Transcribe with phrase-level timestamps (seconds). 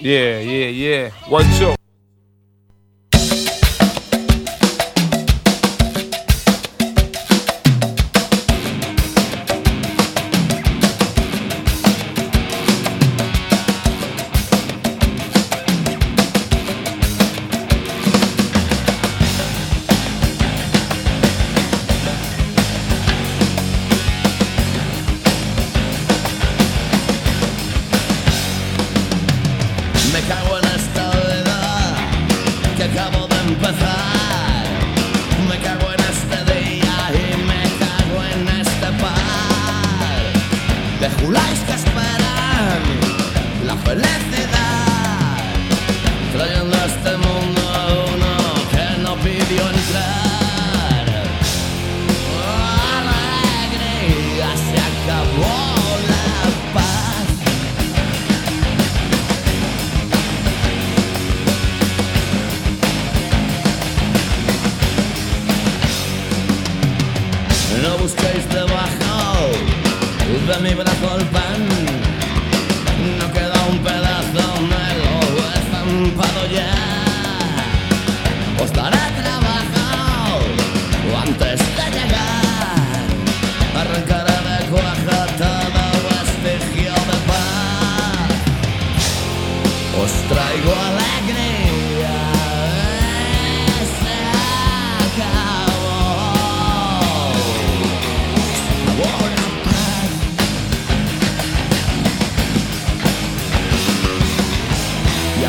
[0.00, 1.10] Yeah, yeah, yeah.
[1.28, 1.77] One, two.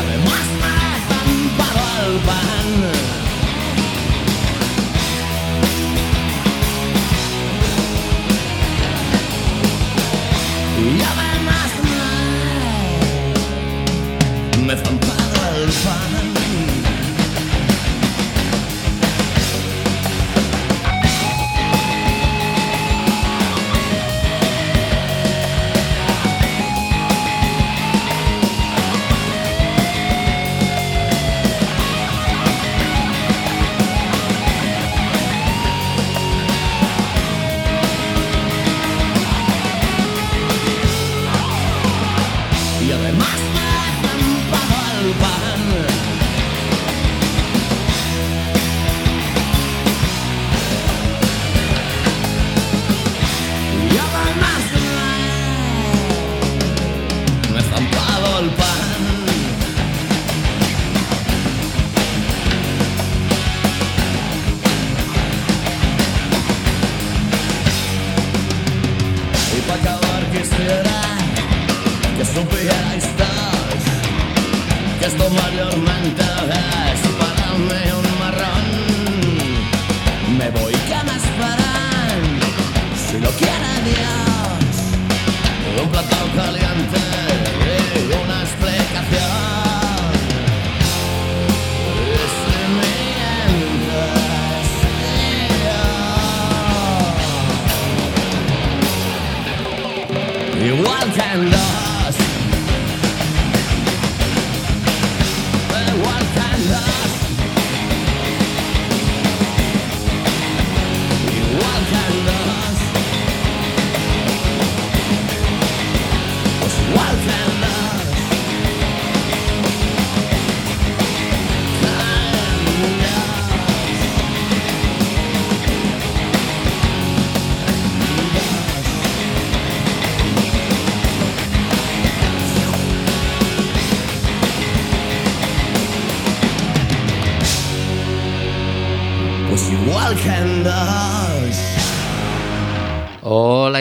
[0.00, 2.99] además matan paro al pan.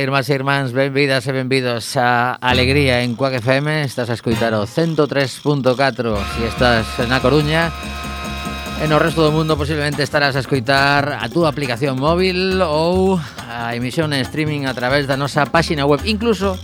[0.09, 4.65] Irmás e irmáns, benvidas e benvidos a Alegría en Cuac FM Estás a escoitar o
[4.65, 5.05] 103.4
[6.33, 7.69] Si estás na Coruña
[8.81, 13.77] E no resto do mundo posiblemente estarás a escoitar a túa aplicación móvil ou a
[13.77, 16.01] emisión en streaming a través da nosa páxina web.
[16.09, 16.57] Incluso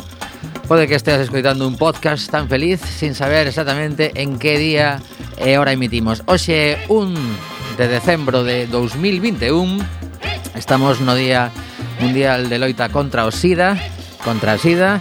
[0.66, 4.98] pode que esteas escoitando un podcast tan feliz sin saber exactamente en que día
[5.38, 6.26] e hora emitimos.
[6.26, 9.86] Hoxe 1 de decembro de 2021
[10.58, 11.54] estamos no día
[12.00, 13.78] mundial de loita contra o SIDA,
[14.24, 15.00] contra a SIDA,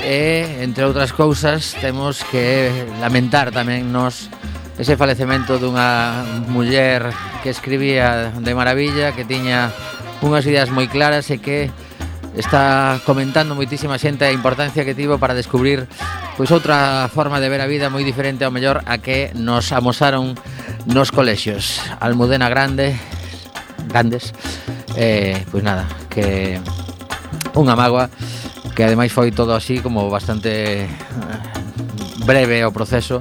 [0.00, 4.32] e, entre outras cousas, temos que lamentar tamén nos
[4.80, 7.12] ese falecemento dunha muller
[7.44, 9.68] que escribía de maravilla, que tiña
[10.24, 11.68] unhas ideas moi claras e que
[12.32, 15.84] está comentando moitísima xente a importancia que tivo para descubrir
[16.40, 20.32] pois outra forma de ver a vida moi diferente ao mellor a que nos amosaron
[20.88, 21.84] nos colexios.
[22.00, 22.96] Almudena Grande,
[23.90, 24.32] grandes.
[24.94, 26.56] Eh, pois nada, que
[27.58, 28.06] unha mágoa
[28.74, 30.88] que ademais foi todo así como bastante eh,
[32.24, 33.20] breve o proceso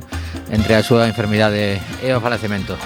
[0.54, 2.77] entre a súa enfermidade e o falecemento.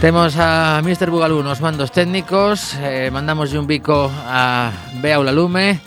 [0.00, 1.08] Temos a Mr.
[1.08, 4.70] Bugalú nos mandos técnicos, eh, mandamos un bico a
[5.00, 5.80] Bea Ulalume,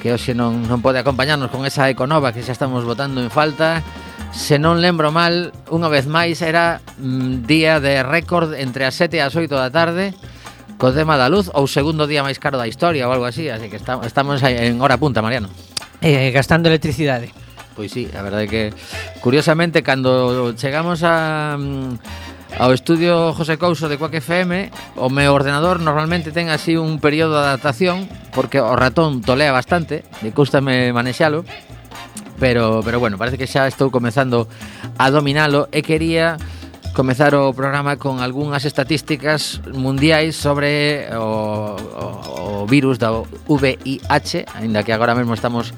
[0.00, 3.84] que hoxe non, non pode acompañarnos con esa econova que xa estamos votando en falta.
[4.32, 9.18] Se non lembro mal, unha vez máis era mm, día de récord entre as 7
[9.18, 10.16] e as 8 da tarde,
[10.80, 13.68] co tema da luz ou segundo día máis caro da historia ou algo así, así
[13.68, 15.52] que está, estamos en hora punta, Mariano.
[16.00, 17.28] Eh, eh, gastando electricidade.
[17.76, 18.62] Pois sí, a verdade é que
[19.20, 25.84] curiosamente cando chegamos a mm, ao estudio José Couso de Quack FM, o meu ordenador
[25.84, 31.44] normalmente ten así un período de adaptación porque o ratón tolea bastante, e custame manexalo.
[32.40, 34.48] Pero pero bueno, parece que xa estou comezando
[34.96, 36.40] a dominalo e quería
[36.92, 43.14] comezar o programa con algunhas estatísticas mundiais sobre o, o, o virus da
[43.46, 45.72] VIH, aínda que agora mesmo estamos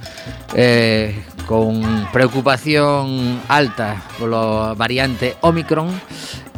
[0.56, 1.14] eh,
[1.46, 1.82] con
[2.12, 5.92] preocupación alta polo variante Omicron,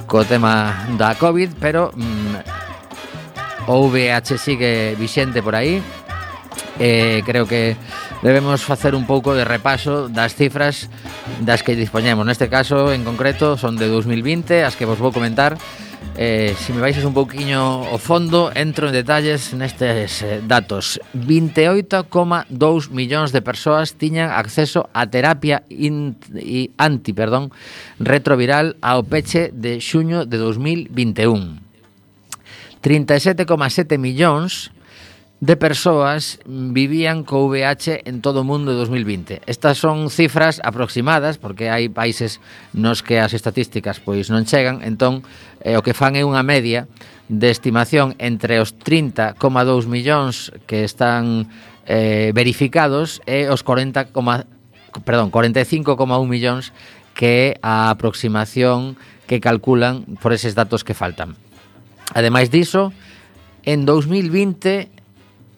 [0.06, 5.82] co tema da COVID, pero mm, o VIH sigue vixente por aí,
[6.78, 7.76] eh, creo que
[8.22, 10.90] debemos facer un pouco de repaso das cifras
[11.40, 12.26] das que dispoñemos.
[12.26, 15.56] Neste caso, en concreto, son de 2020, as que vos vou comentar.
[16.16, 21.02] Eh, se me baixas un pouquiño o fondo, entro en detalles nestes eh, datos.
[21.10, 22.06] 28,2
[22.94, 27.50] millóns de persoas tiñan acceso a terapia in, i, anti, perdón,
[27.98, 31.58] retroviral ao peche de xuño de 2021.
[32.78, 34.73] 37,7 millóns
[35.44, 39.44] de persoas vivían co VIH en todo o mundo en 2020.
[39.44, 42.40] Estas son cifras aproximadas, porque hai países
[42.72, 45.20] nos que as estatísticas pois non chegan, entón
[45.60, 46.88] eh, o que fan é unha media
[47.28, 49.36] de estimación entre os 30,2
[49.84, 51.52] millóns que están
[51.84, 54.16] eh, verificados e os 40,
[55.04, 55.92] perdón, 45,1
[56.24, 56.72] millóns
[57.12, 58.96] que é a aproximación
[59.28, 61.36] que calculan por eses datos que faltan.
[62.16, 62.96] Ademais diso,
[63.68, 65.03] en 2020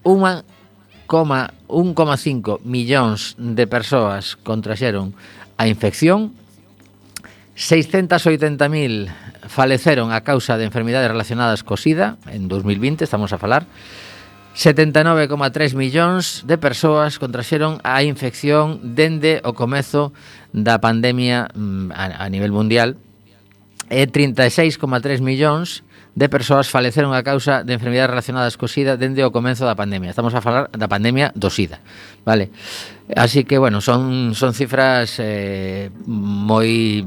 [0.07, 5.19] 1,5 millóns de persoas contraxeron
[5.59, 6.31] a infección,
[7.59, 9.11] 680.000
[9.51, 13.67] faleceron a causa de enfermidades relacionadas co SIDA en 2020, estamos a falar,
[14.57, 20.17] 79,3 millóns de persoas contraxeron a infección dende o comezo
[20.55, 22.97] da pandemia mm, a, a nivel mundial.
[23.93, 25.85] E 36,3 millóns
[26.17, 30.09] de persoas faleceron a causa de enfermidades relacionadas co SIDA dende o comenzo da pandemia.
[30.09, 31.85] Estamos a falar da pandemia do SIDA,
[32.25, 32.49] vale?
[33.13, 37.05] Así que, bueno, son, son cifras eh, moi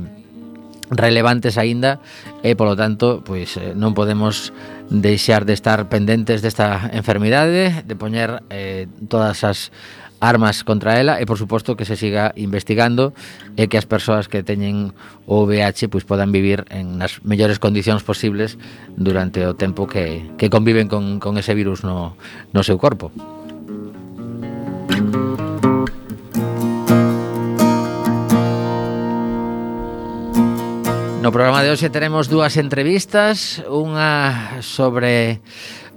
[0.93, 1.97] relevantes aínda
[2.45, 4.53] e polo tanto, pois eh, non podemos
[4.93, 9.73] deixar de estar pendentes desta enfermidade, de poñer eh, todas as
[10.19, 13.15] armas contra ela e por suposto que se siga investigando
[13.55, 14.91] e que as persoas que teñen
[15.25, 18.59] o VIH pois podan vivir en nas mellores condicións posibles
[18.99, 22.19] durante o tempo que, que conviven con, con ese virus no,
[22.51, 23.11] no seu corpo.
[31.19, 35.43] No programa de hoxe teremos dúas entrevistas, unha sobre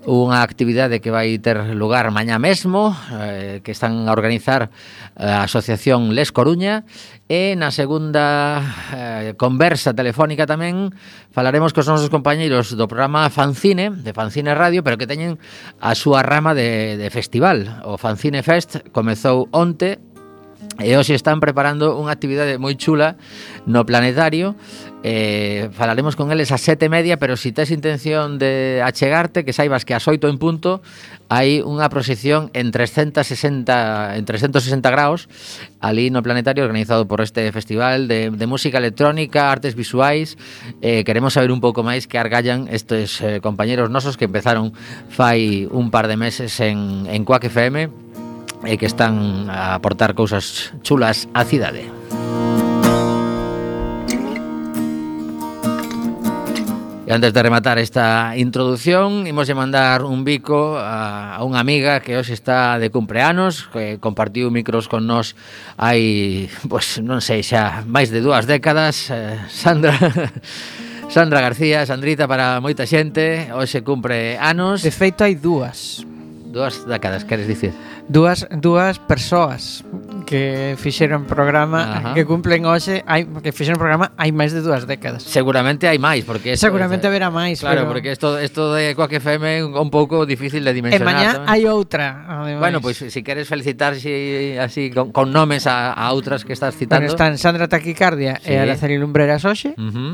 [0.02, 2.90] unha actividade que vai ter lugar mañá mesmo
[3.22, 4.74] eh, que están a organizar
[5.14, 6.82] eh, a Asociación Les Coruña.
[7.30, 8.60] E na segunda
[8.92, 10.92] eh, conversa telefónica tamén
[11.32, 15.38] falaremos cos nosos compañeiros do programa Fancine, de Fancine Radio pero que teñen
[15.80, 17.80] a súa rama de, de festival.
[17.86, 20.11] O Fancine Fest comezou onte
[20.82, 23.16] E hoxe están preparando unha actividade moi chula
[23.64, 24.58] no planetario.
[25.02, 29.42] Eh, Falaremos con eles a sete e media Pero se si tes intención de achegarte
[29.42, 30.78] Que saibas que a xoito en punto
[31.26, 35.26] Hai unha proxección en 360, en 360 graus
[35.82, 40.38] Ali no planetario organizado por este festival De, de música electrónica, artes visuais.
[40.78, 44.70] Eh, Queremos saber un pouco máis que argallan estes eh, compañeros nosos Que empezaron
[45.10, 48.01] fai un par de meses en, en Quack FM
[48.64, 51.90] e que están a aportar cousas chulas á cidade.
[57.02, 61.98] E antes de rematar esta introducción, imos de mandar un bico a, a unha amiga
[62.00, 65.34] que hoxe está de cumpleanos, que compartiu micros con nós
[65.76, 69.98] hai, pois, non sei, xa máis de dúas décadas, eh, Sandra...
[71.12, 74.80] Sandra García, Sandrita para moita xente, hoxe cumpre anos.
[74.80, 76.08] De feito hai dúas.
[76.52, 77.72] Dúas décadas, queres dicir?
[78.12, 79.84] Dúas, dúas persoas
[80.28, 82.14] que fixeron programa Ajá.
[82.14, 85.24] que cumplen hoxe, hai, que fixeron programa hai máis de dúas décadas.
[85.24, 87.96] Seguramente hai máis, porque esto, Seguramente haberá máis, Claro, pero...
[87.96, 91.00] porque isto isto de Quack FM é un pouco difícil de dimensionar.
[91.00, 91.48] E mañá tamén.
[91.48, 92.60] hai outra, ademais.
[92.60, 96.52] Bueno, pois pues, si queres felicitar si, así con, con nomes a, a outras que
[96.52, 97.08] estás citando.
[97.08, 98.52] Bueno, están Sandra Taquicardia sí.
[98.52, 99.72] e Araceli Lumbreras hoxe.
[99.80, 100.12] Uh -huh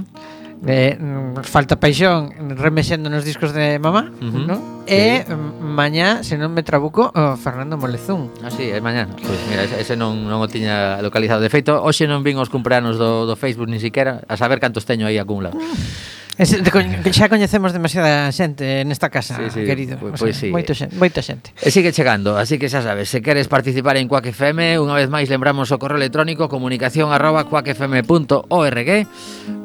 [0.66, 0.98] eh,
[1.42, 4.46] falta paixón remexendo nos discos de mamá, uh -huh.
[4.46, 4.56] ¿no?
[4.88, 4.94] Sí.
[4.94, 8.32] E mm, mañá, se non me trabuco, o Fernando Molezún.
[8.40, 9.06] Ah, sí, é mañá.
[9.06, 11.44] Pues mira, ese non, non o tiña localizado.
[11.44, 14.88] De feito, hoxe non vin os cumpleanos do, do Facebook ni siquiera, a saber cantos
[14.88, 15.60] teño aí acumulados.
[15.60, 16.18] Ah.
[16.38, 16.70] Ese, de,
[17.10, 19.98] xa coñecemos demasiada xente nesta casa, sí, sí, querido.
[19.98, 20.48] Pois, pues, o sea, pois sí.
[20.54, 21.50] Moito xente, moito xente.
[21.58, 25.10] E sigue chegando, así que xa sabes, se queres participar en Quack FM, unha vez
[25.10, 28.90] máis lembramos o correo electrónico comunicación arroba quackfm.org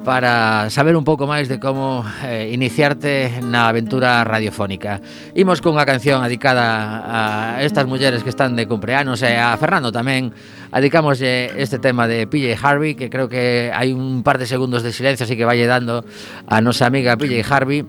[0.04, 5.00] para saber un pouco máis de como eh, iniciarte na aventura radiofónica.
[5.34, 10.36] Imos cunha canción adicada a estas mulleres que están de cumpleanos e a Fernando tamén
[10.76, 14.92] adicámoslle este tema de PJ Harvey que creo que hai un par de segundos de
[14.92, 16.04] silencio así que valle dando
[16.52, 17.88] a nosa amiga PJ Harvey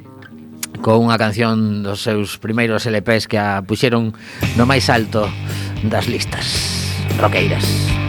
[0.81, 4.15] con unha canción dos seus primeiros LPs que a puxeron
[4.55, 5.27] no máis alto
[5.83, 6.47] das listas
[7.19, 7.67] roqueiras.
[7.67, 8.04] Música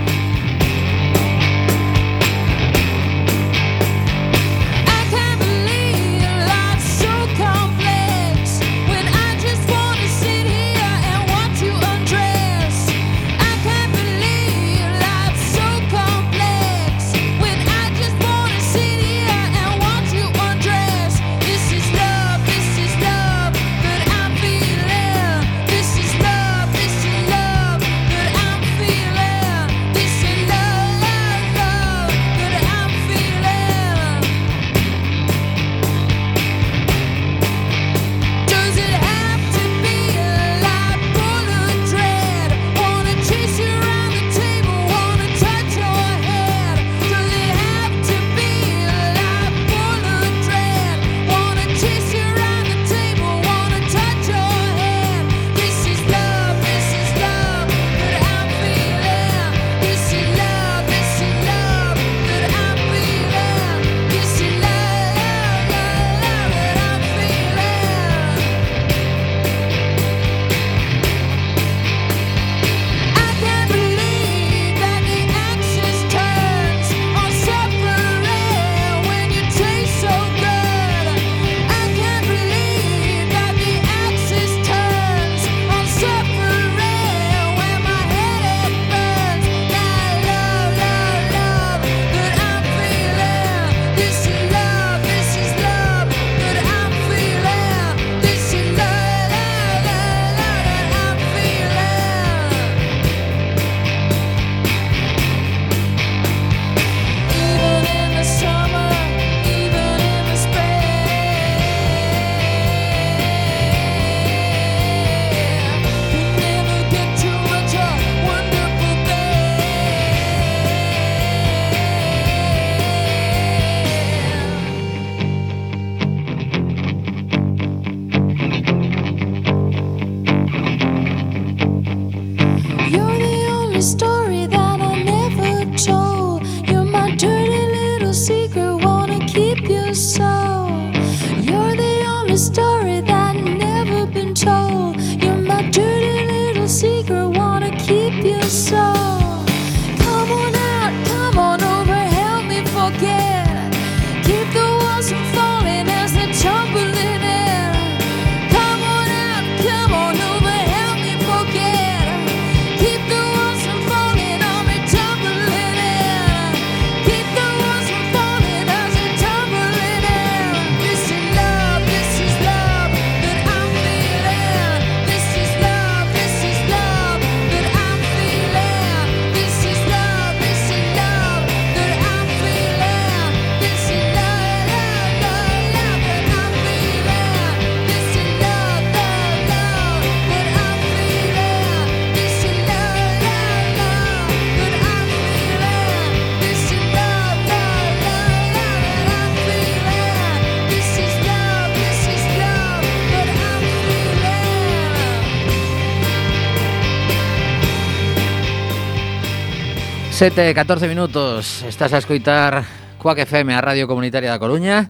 [210.15, 212.63] 7, 14 minutos, estás a escoitar
[213.03, 214.87] Cuac FM, a Radio Comunitaria da Coruña.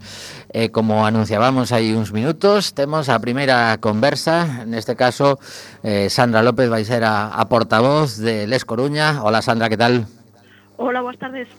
[0.53, 4.69] E como anunciábamos hai uns minutos, temos a primeira conversa.
[4.69, 5.41] Neste caso,
[5.81, 9.25] eh, Sandra López vai ser a, a portavoz de Les Coruña.
[9.25, 10.05] Hola Sandra, que tal?
[10.77, 11.49] Hola, boas tardes.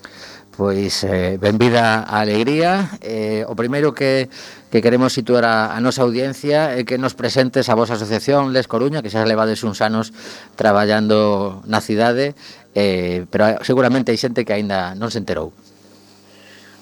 [0.57, 2.89] Pois eh, benvida a alegría.
[3.05, 4.25] Eh, O primeiro que,
[4.73, 8.65] que queremos situar a, a nosa audiencia É que nos presentes a vosa asociación Les
[8.65, 10.09] Coruña Que xa levades uns anos
[10.57, 12.33] traballando na cidade
[12.73, 15.53] eh, Pero seguramente hai xente que aínda non se enterou.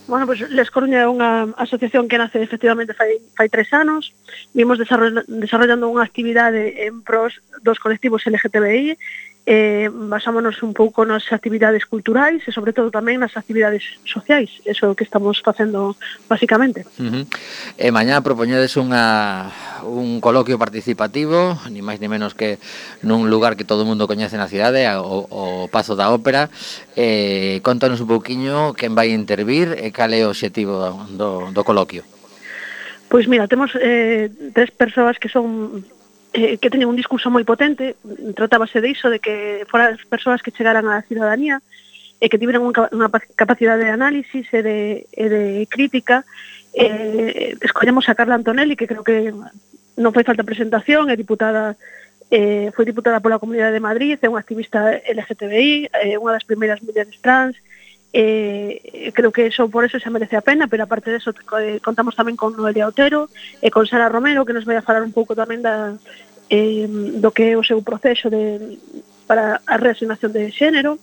[0.08, 4.15] Bueno, pois pues, Les Coruña é unha asociación que nace efectivamente fai, fai tres anos.
[4.55, 8.96] Vimos desarrollando unha actividade en pros dos colectivos LGTBI
[9.46, 14.86] eh, basámonos un pouco nas actividades culturais e sobre todo tamén nas actividades sociais, eso
[14.86, 15.94] é o que estamos facendo
[16.25, 16.82] basicamente.
[16.98, 17.24] Uh -huh.
[17.78, 19.54] E mañá propoñedes unha,
[19.86, 22.58] un coloquio participativo, ni máis ni menos que
[23.06, 26.50] nun lugar que todo o mundo coñece na cidade, o, o Pazo da Ópera.
[26.98, 31.62] Eh, contanos un pouquiño quen vai intervir e cal é o objetivo do, do, do
[31.62, 32.02] coloquio.
[33.06, 35.86] Pois mira, temos eh, tres persoas que son
[36.36, 37.96] eh, que teñen un discurso moi potente,
[38.36, 41.63] tratábase de iso, de que foran as persoas que chegaran á ciudadanía
[42.20, 44.77] e que tiveran unha capacidade de análisis e de,
[45.15, 46.27] e de crítica.
[46.75, 49.32] Eh, escollemos a Carla Antonelli, que creo que
[49.96, 51.80] non foi falta presentación, é diputada
[52.27, 56.84] eh, foi diputada pola Comunidade de Madrid, é unha activista LGTBI, é unha das primeiras
[56.84, 57.75] mulleres trans, eh,
[58.15, 61.84] eh, creo que eso por eso xa merece a pena, pero aparte de eso eh,
[61.84, 63.27] contamos tamén con Noelia Otero
[63.60, 66.00] e con Sara Romero, que nos vai a falar un pouco tamén da,
[66.48, 68.79] eh, do que é o seu proceso de,
[69.27, 70.95] para a reasignación de xénero.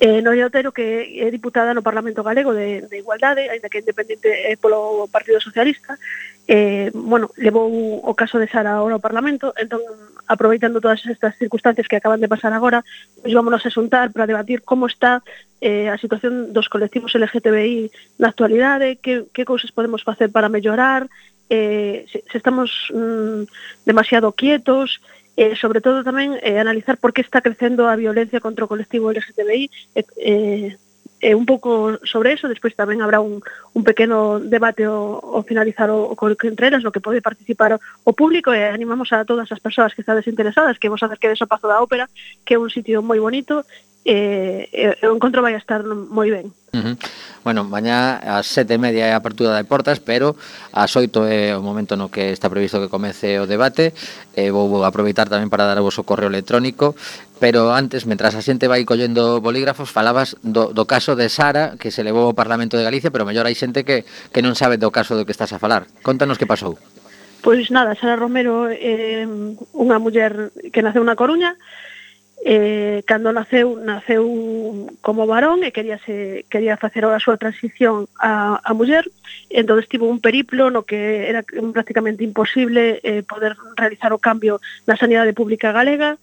[0.00, 4.32] Eh, Noia Otero, que é diputada no Parlamento Galego de, de Igualdade, ainda que independente
[4.32, 6.00] é polo Partido Socialista,
[6.48, 7.68] eh, bueno, levou
[8.00, 9.84] o caso de Sara ahora ao Parlamento, entón,
[10.24, 12.80] aproveitando todas estas circunstancias que acaban de pasar agora,
[13.20, 15.20] pois vámonos a xuntar para debatir como está
[15.60, 21.12] eh, a situación dos colectivos LGTBI na actualidade, que, que cousas podemos facer para mellorar,
[21.52, 23.44] eh, se, se estamos mm,
[23.84, 25.04] demasiado quietos,
[25.40, 29.08] e, sobre todo, tamén eh, analizar por que está crecendo a violencia contra o colectivo
[29.08, 30.70] LGTBI eh, eh,
[31.20, 33.44] eh, un pouco sobre eso, despois tamén habrá un,
[33.76, 37.78] un pequeno debate ao, o finalizar o, o Coloquio Entreras, no que pode participar o,
[38.08, 41.50] o público e animamos a todas as persoas que estades interesadas que vos acerquedes ao
[41.50, 42.08] Pazo da Ópera,
[42.44, 43.62] que é un sitio moi bonito
[44.04, 46.48] e, e o encontro vai estar moi ben.
[46.72, 46.96] Uh -huh.
[47.44, 50.36] Bueno, mañá ás sete e media é a apertura de portas, pero
[50.72, 53.92] ás oito é o momento no que está previsto que comece o debate.
[54.32, 56.96] E vou aproveitar tamén para dar o vosso correo electrónico
[57.40, 61.88] pero antes, mentras a xente vai collendo bolígrafos, falabas do, do caso de Sara, que
[61.88, 64.92] se levou ao Parlamento de Galicia, pero mellor hai xente que, que non sabe do
[64.92, 65.88] caso do que estás a falar.
[66.04, 66.76] Contanos que pasou.
[67.40, 69.28] Pois nada, Sara Romero é eh,
[69.72, 71.56] unha muller que naceu na Coruña,
[72.44, 78.60] eh, cando naceu, naceu como varón e quería, se, quería facer a súa transición a,
[78.60, 79.08] a muller,
[79.48, 81.40] entón tivo un periplo no que era
[81.72, 86.20] prácticamente imposible eh, poder realizar o cambio na sanidade pública galega,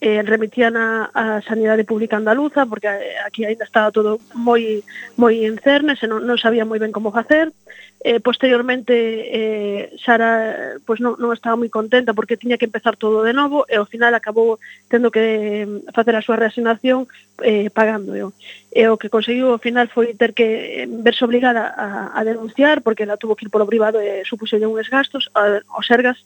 [0.00, 4.80] eh, remitían a, a Sanidade Pública Andaluza, porque eh, aquí ainda estaba todo moi
[5.20, 7.52] moi en cernes, e non, non sabía moi ben como facer
[8.00, 13.20] eh, posteriormente eh, Sara pois non, non estaba moi contenta porque tiña que empezar todo
[13.20, 14.56] de novo e ao final acabou
[14.88, 17.04] tendo que mm, facer a súa reasignación
[17.44, 18.32] eh, pagando eu.
[18.72, 22.80] Eh, e o que conseguiu ao final foi ter que verse obligada a, a denunciar
[22.80, 26.24] porque ela tuvo que ir polo privado eh, e supuxolle uns gastos a, aos Sergas.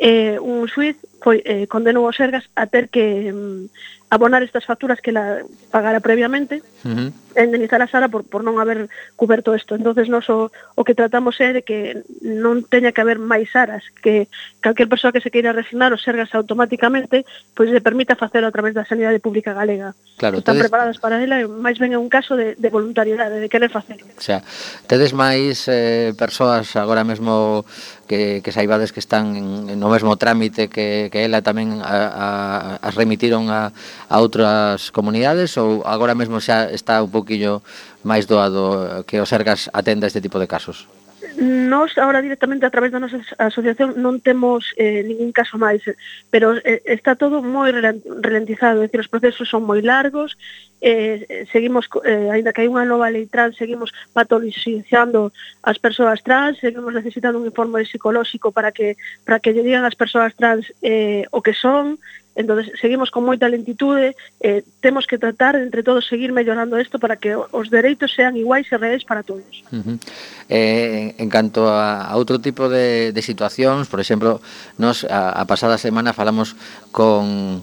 [0.00, 3.68] Eh, un suiz foi, eh, condenou aos Sergas a ter que mm,
[4.08, 8.60] abonar estas facturas que la pagara previamente uh -huh indemnizar a Sara por, por non
[8.60, 9.74] haber coberto isto.
[9.74, 13.84] entonces nos o, o que tratamos é de que non teña que haber máis Saras,
[14.02, 14.28] que
[14.60, 18.74] calquer persoa que se queira resignar o sergas automáticamente, pois se permita facelo a través
[18.74, 19.94] da sanidade pública galega.
[20.18, 20.68] Claro, están tedes...
[20.68, 24.04] preparadas para ela e máis ben é un caso de, de voluntariedade, de querer facelo.
[24.04, 24.42] O sea,
[24.90, 27.64] tedes máis eh, persoas agora mesmo
[28.06, 32.26] que, que saibades que están en, no mesmo trámite que, que ela tamén a, a,
[32.82, 33.72] as remitiron a,
[34.08, 37.62] a outras comunidades ou agora mesmo xa está un pouco poquillo
[38.02, 40.90] máis doado eh, que o Sergas atenda este tipo de casos?
[41.38, 45.80] Nos agora directamente a través da nosa asociación non temos eh, ningún caso máis,
[46.28, 50.36] pero eh, está todo moi ralentizado, é dicir, os procesos son moi largos,
[50.82, 55.30] eh, seguimos, eh, ainda que hai unha nova lei trans, seguimos patologizando
[55.62, 59.96] as persoas trans, seguimos necesitando un informe psicolóxico para que para que lle digan as
[59.96, 62.02] persoas trans eh, o que son,
[62.34, 67.16] entonces seguimos con moita lentitude, eh, temos que tratar entre todos seguir mellorando isto para
[67.16, 69.64] que os dereitos sean iguais e reais para todos.
[69.68, 69.96] Uh -huh.
[70.48, 74.40] eh, en canto a, a outro tipo de, de situacións, por exemplo,
[74.80, 76.56] nos a, a pasada semana falamos
[76.90, 77.60] con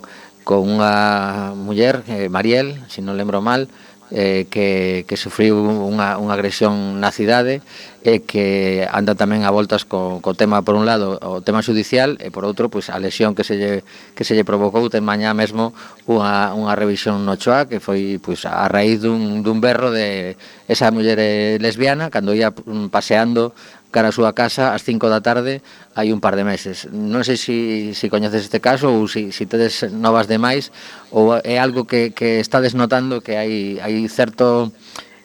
[0.49, 3.69] con unha muller, eh, Mariel, se si non lembro mal,
[4.11, 7.61] eh, que, que sufriu unha, unha agresión na cidade
[7.99, 12.15] e que anda tamén a voltas co, co tema, por un lado, o tema judicial
[12.23, 13.83] e, por outro, pois, a lesión que se lle,
[14.15, 15.75] que se lle provocou ten mañá mesmo
[16.07, 20.89] unha, unha revisión no Choa que foi pois, a raíz dun, dun berro de esa
[20.95, 22.55] muller eh, lesbiana cando ia
[22.89, 23.51] paseando
[23.89, 25.65] cara a súa casa ás 5 da tarde
[25.97, 26.85] hai un par de meses.
[26.93, 27.57] Non sei se si,
[27.97, 30.69] si coñeces este caso ou se si, si tedes novas demais
[31.09, 34.69] ou é algo que, que estades notando que hai, hai certo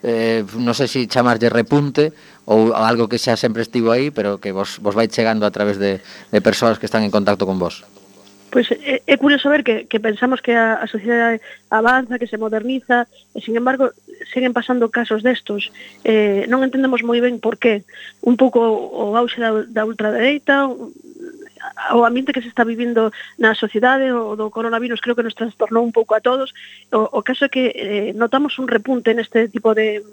[0.04, 2.12] eh, non sei se si chamarlle repunte
[2.44, 5.80] ou algo que xa sempre estivo aí, pero que vos, vos vai chegando a través
[5.80, 7.84] de, de persoas que están en contacto con vos
[8.54, 11.42] pois é, eh, é curioso ver que, que pensamos que a, a sociedade
[11.74, 13.90] avanza, que se moderniza, e sin embargo
[14.30, 15.74] seguen pasando casos destos.
[16.06, 17.82] Eh, non entendemos moi ben por qué.
[18.22, 23.10] Un pouco o auxe da, da ultradereita, o ambiente que se está vivindo
[23.42, 26.52] na sociedade o do coronavirus creo que nos trastornou un pouco a todos
[26.92, 30.04] o, o caso é que eh, notamos un repunte neste tipo de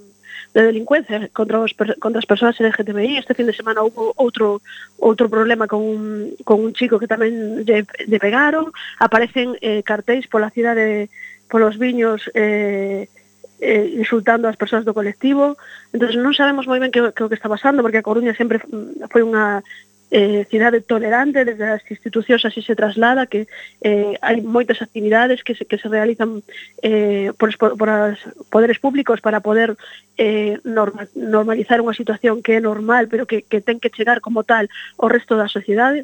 [0.53, 3.17] de delincuencia contra, os, contra as persoas LGTBI.
[3.17, 4.59] Este fin de semana houve outro
[4.99, 6.01] outro problema con un,
[6.43, 8.69] con un chico que tamén lle, lle pegaron.
[8.99, 11.07] Aparecen eh, cartéis pola cidade,
[11.47, 13.07] polos viños eh,
[13.61, 15.55] eh, insultando as persoas do colectivo.
[15.95, 18.59] Entón, non sabemos moi ben que, que o que está pasando, porque a Coruña sempre
[19.07, 19.63] foi unha
[20.11, 23.47] eh, cidade tolerante desde as institucións así se traslada que
[23.79, 26.43] eh, hai moitas actividades que se, que se realizan
[26.83, 28.19] eh, por, por as
[28.51, 29.79] poderes públicos para poder
[30.19, 34.43] eh, norma, normalizar unha situación que é normal pero que, que ten que chegar como
[34.43, 34.67] tal
[34.99, 36.03] ao resto da sociedade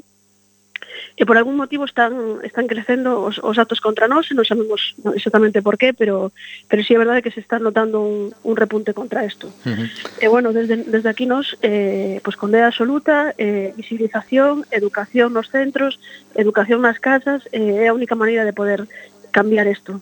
[1.17, 5.61] e por algún motivo están están crecendo os, os actos contra nós, non sabemos exactamente
[5.61, 6.31] por qué, pero
[6.69, 9.47] pero sí é verdade que se está notando un, un repunte contra isto.
[9.65, 9.87] Uh -huh.
[10.21, 15.99] E bueno, desde, desde aquí nos eh, pues, condena absoluta, eh, visibilización, educación nos centros,
[16.35, 18.85] educación nas casas, eh, é a única maneira de poder
[19.31, 20.01] cambiar isto.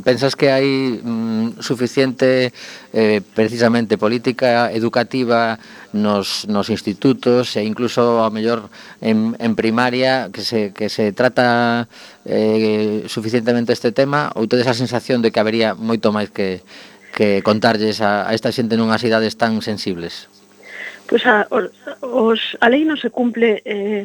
[0.00, 2.54] Pensas que hai mm, suficiente
[2.96, 5.60] eh, precisamente política educativa
[5.92, 8.72] nos, nos institutos e incluso a mellor
[9.04, 11.88] en, en primaria que se, que se trata
[12.24, 16.64] eh, suficientemente este tema ou tedes a sensación de que habería moito máis que,
[17.12, 20.32] que contarlles a, a esta xente nunhas idades tan sensibles?
[21.08, 21.44] Pois a,
[22.00, 24.04] os, a lei non se cumple eh,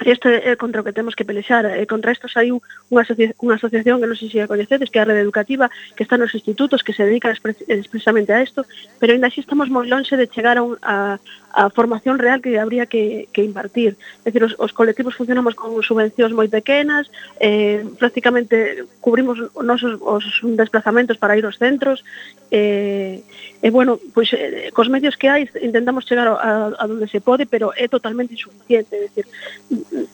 [0.00, 1.68] E este é contra o que temos que pelexar.
[1.68, 4.96] E contra isto saiu unha, asocia unha asociación que non sei se a coñecedes, que
[4.96, 8.64] é a Rede Educativa, que está nos institutos, que se dedica expresamente a isto,
[8.96, 11.20] pero ainda así estamos moi lonxe de chegar a, un, a,
[11.52, 13.96] a formación real que habría que, que impartir.
[14.24, 17.10] É dicir, os, os colectivos funcionamos con subvencións moi pequenas,
[17.42, 22.06] eh, prácticamente cubrimos nosos, os desplazamentos para ir aos centros,
[22.50, 23.22] eh,
[23.62, 27.46] e bueno, pois, eh, cos medios que hai intentamos chegar a, a donde se pode,
[27.46, 28.94] pero é totalmente insuficiente.
[28.94, 29.26] É dicir,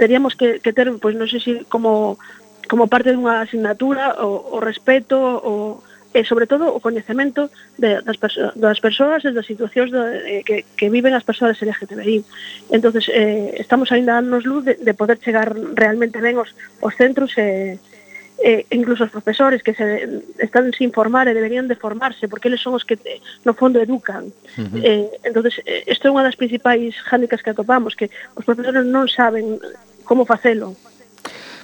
[0.00, 2.16] teríamos que, que ter, pois non sei se si como
[2.66, 5.78] como parte dunha asignatura o, o respeto o,
[6.16, 10.42] e sobre todo o coñecemento de, das, perso das persoas e das situacións de, eh,
[10.48, 12.24] que, que viven as persoas LGTBI.
[12.72, 16.92] entonces eh, estamos ainda dándonos darnos luz de, de poder chegar realmente ben os, os
[16.96, 17.78] centros e eh,
[18.38, 22.60] eh, incluso os profesores que se están sin formar e deberían de formarse porque eles
[22.60, 24.80] son os que eh, no fondo educan uh -huh.
[24.84, 29.08] eh, entonces eh, isto é unha das principais hándicas que atopamos que os profesores non
[29.08, 29.60] saben
[30.04, 30.76] como facelo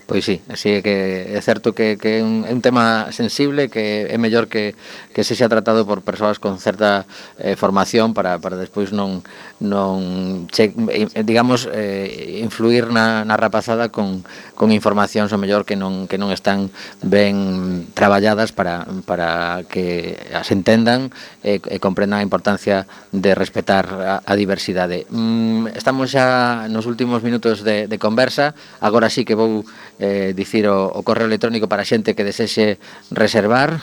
[0.07, 3.71] Pois sí, así é que é certo que, que é, un, é un tema sensible
[3.71, 4.75] que é mellor que,
[5.15, 7.07] que se xa tratado por persoas con certa
[7.39, 9.23] eh, formación para, para despois non,
[9.63, 14.27] non che, eh, digamos, eh, influir na, na rapazada con,
[14.59, 20.51] con informacións o mellor que non, que non están ben traballadas para, para que as
[20.51, 21.15] entendan
[21.47, 25.07] e, e comprendan a importancia de respetar a, a diversidade.
[25.15, 29.63] Mm, estamos xa nos últimos minutos de, de conversa, agora sí que vou
[30.03, 32.83] eh, dicir o, o correo electrónico para a xente que desexe
[33.15, 33.79] reservar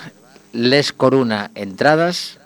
[0.52, 2.38] lescorunaentradas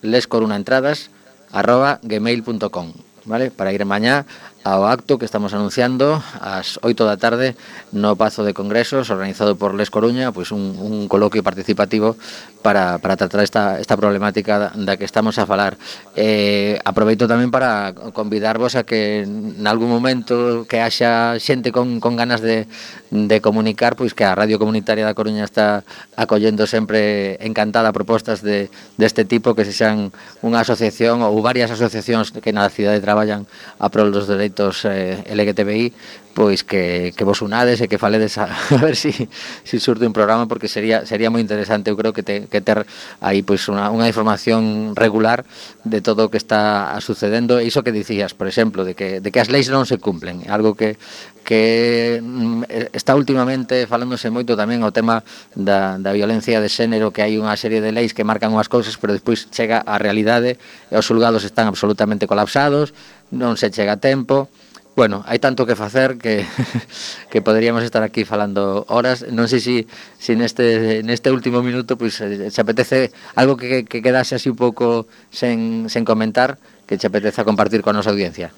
[0.00, 1.12] lescorunaentradas
[1.52, 2.92] arroba gmail.com
[3.24, 3.50] vale?
[3.50, 4.24] para ir mañá
[4.64, 7.52] ao acto que estamos anunciando ás 8 da tarde
[7.92, 12.16] no Pazo de Congresos organizado por Les Coruña pois un, un coloquio participativo
[12.64, 15.76] para, para tratar esta, esta problemática da que estamos a falar.
[16.16, 22.16] Eh, aproveito tamén para convidarvos a que en algún momento que haxa xente con, con
[22.16, 22.64] ganas de,
[23.12, 25.84] de comunicar pois que a Radio Comunitaria da Coruña está
[26.16, 30.08] acollendo sempre encantada propostas de, deste de tipo que se xan
[30.40, 33.44] unha asociación ou varias asociacións que na cidade traballan
[33.76, 35.92] a prol dos dereitos proxectos eh, LGTBI
[36.34, 39.14] pois que, que vos unades e que faledes a, a ver si,
[39.62, 42.82] si surte un programa porque sería sería moi interesante eu creo que, te, que ter
[43.22, 45.46] aí pois unha, unha información regular
[45.86, 47.62] de todo o que está sucedendo.
[47.62, 50.42] E iso que dicías, por exemplo, de que, de que as leis non se cumplen,
[50.50, 50.98] algo que
[51.44, 57.20] que mm, está últimamente falándose moito tamén o tema da, da violencia de xénero que
[57.20, 60.56] hai unha serie de leis que marcan unhas cousas pero despois chega a realidade
[60.88, 62.96] e os julgados están absolutamente colapsados
[63.34, 64.48] non se chega a tempo.
[64.94, 66.46] Bueno, hai tanto que facer que
[67.32, 69.26] que poderíamos estar aquí falando horas.
[69.26, 69.84] Non sei se
[70.18, 74.46] si, si neste neste último minuto pois pues, se apetece algo que, que quedase así
[74.46, 78.54] un pouco sen, sen comentar, que che apeteza compartir con a nosa audiencia.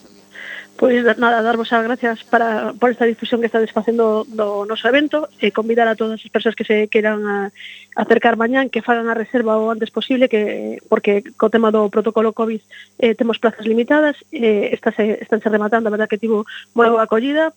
[0.77, 5.33] Pois nada, darvos as gracias para, por esta difusión que estades facendo do noso evento
[5.41, 7.51] e convidar a todas as persoas que se queran a eh,
[7.97, 12.37] acercar mañán que fagan a reserva o antes posible que porque co tema do protocolo
[12.37, 12.61] COVID
[13.01, 16.45] eh, temos plazas limitadas eh, estas estánse rematando, a verdad que tivo
[16.77, 17.57] moi boa acollida.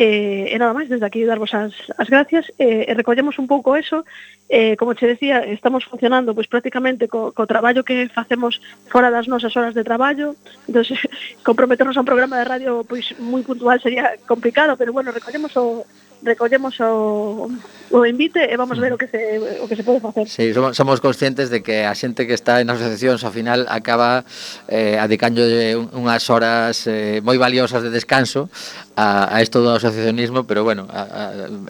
[0.00, 2.48] Eh, e nada máis, desde aquí darvos as, as gracias.
[2.56, 4.06] Eh, e recollemos un pouco eso.
[4.48, 9.28] Eh, como che decía, estamos funcionando pois prácticamente co, co traballo que facemos fora das
[9.28, 10.38] nosas horas de traballo.
[10.70, 10.86] Entón,
[11.48, 15.84] comprometernos a un programa de radio pois moi puntual sería complicado, pero bueno, recollemos o,
[16.22, 17.48] recollemos o,
[17.90, 20.28] o invite e vamos ver o que se, o que se pode facer.
[20.28, 24.22] Sí, somos, somos conscientes de que a xente que está en asociacións ao final acaba
[24.68, 28.52] eh, adicándolle unhas horas eh, moi valiosas de descanso
[28.94, 31.22] a, a esto do asociacionismo, pero bueno, a, a,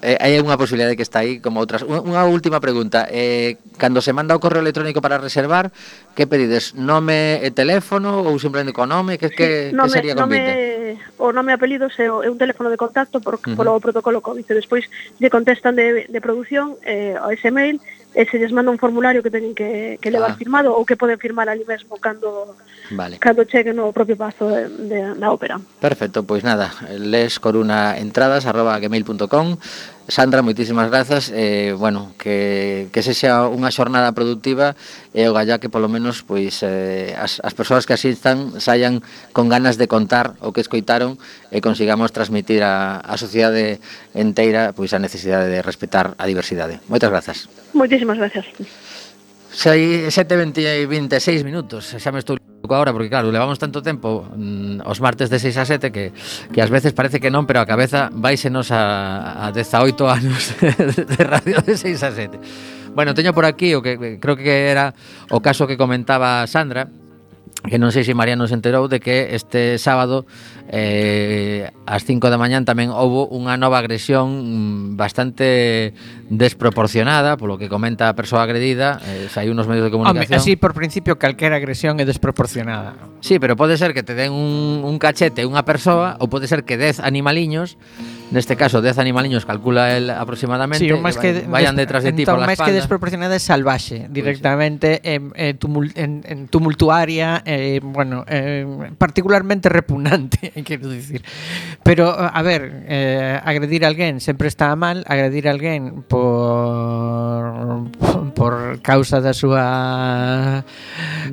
[0.03, 1.87] eh, hai unha posibilidad de que está aí como outras.
[1.87, 5.71] Unha, unha última pregunta, eh, cando se manda o correo electrónico para reservar,
[6.19, 6.75] que pedides?
[6.75, 9.17] Nome e teléfono ou simplemente con nome?
[9.17, 10.53] Que, que, sí, nome, que sería convite?
[10.53, 10.80] Nome,
[11.19, 13.57] o nome e apelidos e, o, e un teléfono de contacto por, uh -huh.
[13.59, 14.47] polo protocolo COVID.
[14.47, 14.89] E despois
[15.21, 17.83] lle contestan de, de producción eh, a ese mail
[18.15, 20.39] e se lles manda un formulario que teñen que, que levar ah.
[20.39, 22.59] firmado ou que poden firmar ali mesmo cando,
[22.91, 23.23] vale.
[23.23, 25.63] cando cheguen no propio pazo de, de, da ópera.
[25.79, 29.59] Perfecto, pois nada, les coruna entradas arroba gmail.com
[30.11, 31.31] Sandra, moitísimas grazas.
[31.31, 34.75] Eh, bueno, que, que se xa unha xornada productiva
[35.15, 39.47] e o gallá que polo menos pois eh, as, as persoas que asistan saian con
[39.47, 41.15] ganas de contar o que escoitaron
[41.55, 43.79] e consigamos transmitir a, a sociedade
[44.11, 46.83] enteira pois a necesidade de respetar a diversidade.
[46.91, 47.47] Moitas grazas.
[47.71, 48.51] Moitísimas gracias.
[49.55, 55.39] 7.26 minutos, xa me estou agora porque claro, levamos tanto tempo mm, os martes de
[55.39, 56.13] 6 a 7 que
[56.53, 60.55] que ás veces parece que non, pero a cabeza váisenos a, a 18 anos
[61.17, 62.41] de radio de 6 a 7.
[62.95, 64.95] Bueno, teño por aquí o que creo que era
[65.31, 66.91] o caso que comentaba Sandra,
[67.69, 70.25] que non sei se Mariano se enterou de que este sábado
[70.73, 75.93] eh, ás 5 da mañán tamén houbo unha nova agresión mm, bastante
[76.33, 80.73] desproporcionada polo que comenta a persoa agredida eh, hai unos medios de comunicación así por
[80.73, 85.45] principio calquera agresión é desproporcionada Sí, pero pode ser que te den un, un cachete
[85.45, 87.77] unha persoa ou pode ser que 10 animaliños
[88.31, 92.39] Neste caso, 10 animaliños calcula el aproximadamente sí, máis que vayan detrás de ti entón,
[92.39, 92.63] pola espalda.
[92.63, 95.19] máis que desproporcionada é salvaxe, pois directamente sí.
[95.19, 98.65] en, en, tumul, en, en tumultuaria, eh, bueno, eh,
[98.97, 101.23] particularmente repugnante, quero dicir.
[101.83, 107.91] Pero, eh, a ver, eh, agredir a alguén sempre está mal, agredir a alguén por,
[108.35, 110.63] por causa da súa ah,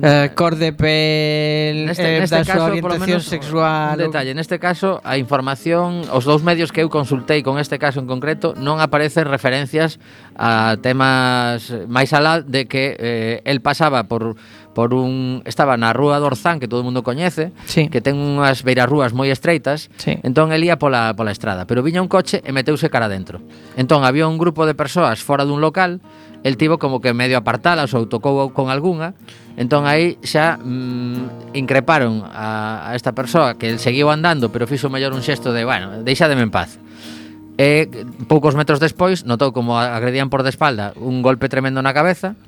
[0.02, 3.94] eh, cor de pel, neste, eh, neste da súa orientación menos, sexual...
[3.94, 8.02] Un detalle, neste caso, a información, os dous medios que eu consultei con este caso
[8.02, 10.02] en concreto, non aparecen referencias
[10.34, 14.34] a temas máis alá de que eh, el pasaba por
[14.78, 17.90] por un estaba na rúa do Orzán que todo o mundo coñece, sí.
[17.90, 20.14] que ten unhas beirarrúas moi estreitas, sí.
[20.22, 23.42] entón el ia pola pola estrada, pero viña un coche e meteuse cara dentro.
[23.74, 25.98] Entón había un grupo de persoas fora dun local,
[26.46, 29.18] el tivo como que medio apartalas ou tocou con algunha,
[29.58, 34.86] entón aí xa mm, increparon a, a esta persoa que el seguiu andando, pero fixo
[34.86, 36.78] mellor un xesto de, bueno, deixademe en paz.
[37.58, 37.90] E
[38.30, 42.38] poucos metros despois notou como agredían por de espalda un golpe tremendo na cabeza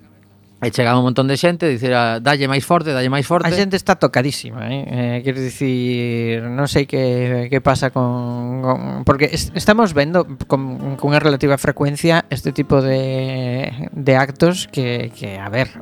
[0.61, 3.49] E chegaba un montón de xente, dicera, ah, dalle máis forte, dalle máis forte.
[3.49, 4.85] A xente está tocadísima, eh?
[4.85, 8.77] eh quero dicir, non sei que, que pasa con, con...
[9.09, 15.09] Porque es, estamos vendo con, con unha relativa frecuencia este tipo de, de actos que,
[15.17, 15.73] que, a ver,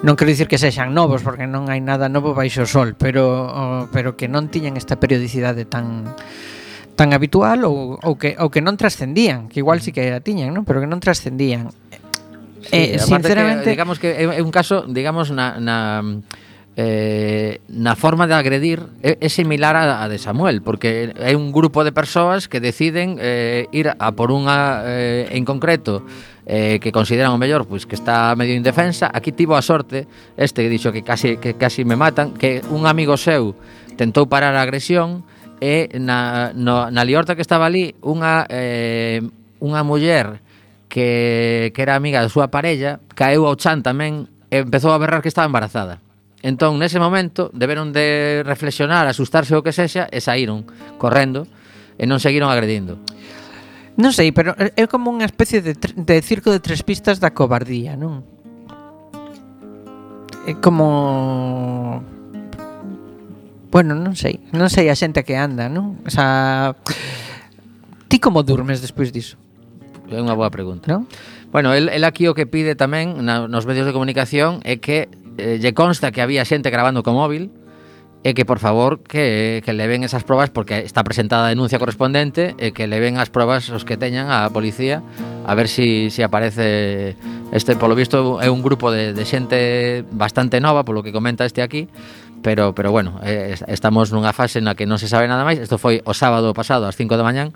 [0.00, 3.92] non quero dicir que sexan novos, porque non hai nada novo baixo o sol, pero,
[3.92, 6.16] pero que non tiñan esta periodicidade tan
[6.98, 10.50] tan habitual ou, ou, que, ou que non trascendían, que igual sí que a tiñan,
[10.50, 10.66] non?
[10.66, 11.70] pero que non trascendían.
[12.70, 16.02] Eh, sinceramente, que, digamos que é un caso, digamos na na
[16.78, 21.50] eh, na forma de agredir é, é similar a, a de Samuel, porque é un
[21.50, 26.06] grupo de persoas que deciden eh, ir a por unha eh, en concreto
[26.46, 29.10] eh, que consideran o mellor pois que está medio indefensa.
[29.10, 30.06] Aquí tivo a sorte,
[30.38, 33.58] este que dixo que casi que casi me matan, que un amigo seu
[33.98, 35.26] tentou parar a agresión
[35.58, 39.18] e na, no, na liorta que estaba ali unha, eh,
[39.58, 40.38] unha muller
[40.88, 45.20] que, que era amiga da súa parella, caeu ao chan tamén e empezou a berrar
[45.20, 46.00] que estaba embarazada.
[46.40, 50.64] Entón, nese momento, deberon de reflexionar, asustarse o que sexa, e saíron
[50.96, 51.44] correndo
[51.98, 52.96] e non seguiron agredindo.
[53.98, 57.98] Non sei, pero é como unha especie de, de circo de tres pistas da cobardía,
[57.98, 58.22] non?
[60.46, 62.00] É como...
[63.68, 64.38] Bueno, non sei.
[64.54, 65.98] Non sei a xente que anda, non?
[66.06, 66.78] O sea...
[68.08, 69.36] Ti como durmes despois diso?
[70.08, 70.88] É unha boa pregunta.
[70.88, 71.04] Non?
[71.52, 75.08] Bueno, el, el aquí o que pide tamén na, nos medios de comunicación é que
[75.40, 77.52] eh, lle consta que había xente grabando co móvil
[78.26, 82.58] e que por favor que, que leven esas probas porque está presentada a denuncia correspondente
[82.58, 85.06] e que leven as probas os que teñan a policía
[85.46, 87.14] a ver si, si aparece
[87.54, 91.62] este polo visto é un grupo de, de xente bastante nova polo que comenta este
[91.62, 91.86] aquí
[92.42, 95.58] pero pero bueno, eh, estamos nunha fase na que non se sabe nada máis.
[95.58, 97.52] Isto foi o sábado pasado ás 5 da mañán.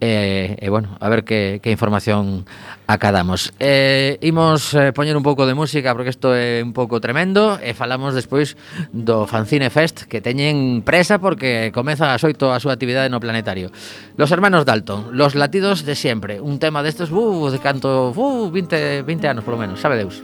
[0.00, 2.46] Eh, e, eh, eh, bueno, a ver que, que información
[2.86, 3.52] acadamos.
[3.58, 7.58] Eh, Imos eh, poñer un pouco de música Porque isto é un pouco tremendo.
[7.58, 8.54] E falamos despois
[8.94, 13.74] do Fancine Fest Que teñen presa porque comeza a xoito a súa actividade no planetario.
[14.14, 19.02] Los hermanos Dalton, los latidos de sempre Un tema destes, uh, de canto, uh, 20,
[19.02, 20.22] 20 anos polo menos, sabe Deus.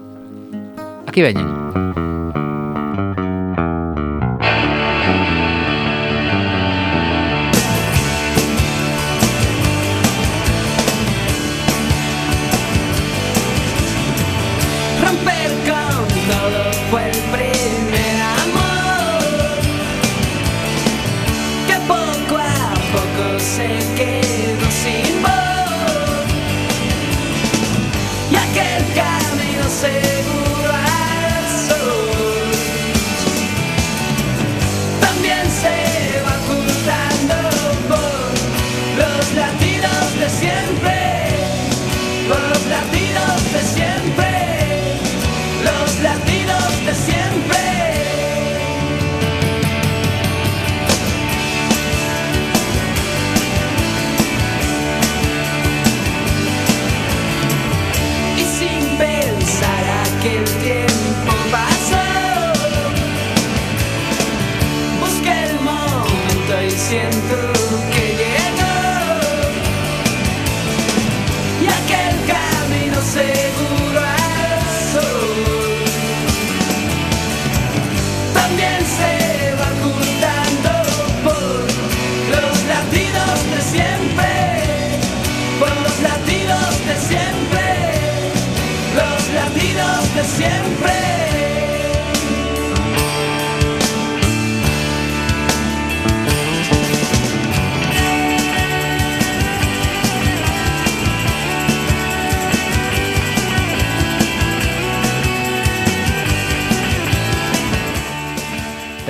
[1.06, 1.50] Aquí veñen.
[1.50, 2.13] Música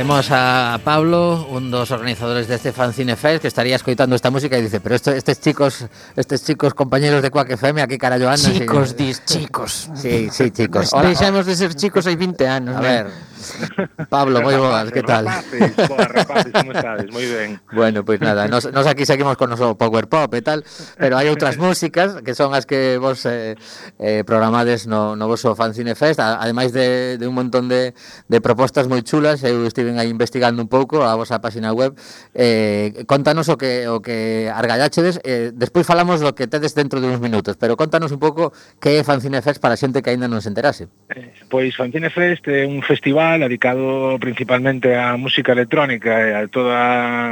[0.04, 4.60] Temos a Pablo, un dos organizadores deste Fanzine Fest que estaría escoitando esta música e
[4.60, 8.52] dice, pero esto, estes chicos, estes chicos compañeros de Quack FM, aquí carallo andan.
[8.52, 8.96] Chicos, sin...
[8.98, 9.88] dis chicos.
[9.96, 10.92] Sí, sí, chicos.
[10.92, 12.76] Hola, Deixamos de ser chicos hai 20 anos.
[12.76, 13.08] A ver,
[14.14, 15.26] Pablo, moi boas, que tal?
[15.26, 17.08] Rapaces, boas rapaces, como estades?
[17.10, 17.60] Moi ben.
[17.72, 20.64] Bueno, pois pues nada, nos, nos aquí seguimos con noso power pop e tal,
[20.96, 23.56] pero hai outras músicas que son as que vos eh,
[23.98, 27.94] eh, programades no, no voso Fanzine Fest, ademais de, de un montón de,
[28.28, 31.94] de propostas moi chulas, eu estiven aí investigando un pouco a vosa página web,
[32.34, 37.08] eh, contanos o que, o que argallachedes, eh, despois falamos do que tedes dentro de
[37.08, 40.30] uns minutos, pero contanos un pouco que é Fanzine Fest para a xente que aínda
[40.30, 40.86] non se enterase.
[41.10, 46.46] Eh, pois Fanzine Fest é un festival musical dedicado principalmente á música electrónica e a
[46.46, 46.78] toda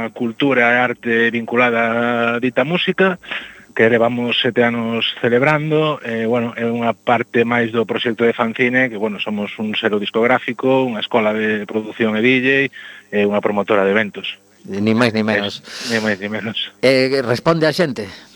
[0.05, 3.19] a cultura e arte vinculada a dita música
[3.73, 5.97] que levamos sete anos celebrando.
[6.05, 9.97] Eh, bueno, é unha parte máis do proxecto de fanzine que bueno, somos un selo
[9.97, 12.47] discográfico unha escola de produción e DJ
[13.09, 14.37] e unha promotora de eventos.
[14.67, 15.63] Ni máis ni menos.
[15.87, 16.57] Eh, ni máis ni menos.
[16.83, 18.32] Eh, responde a xente.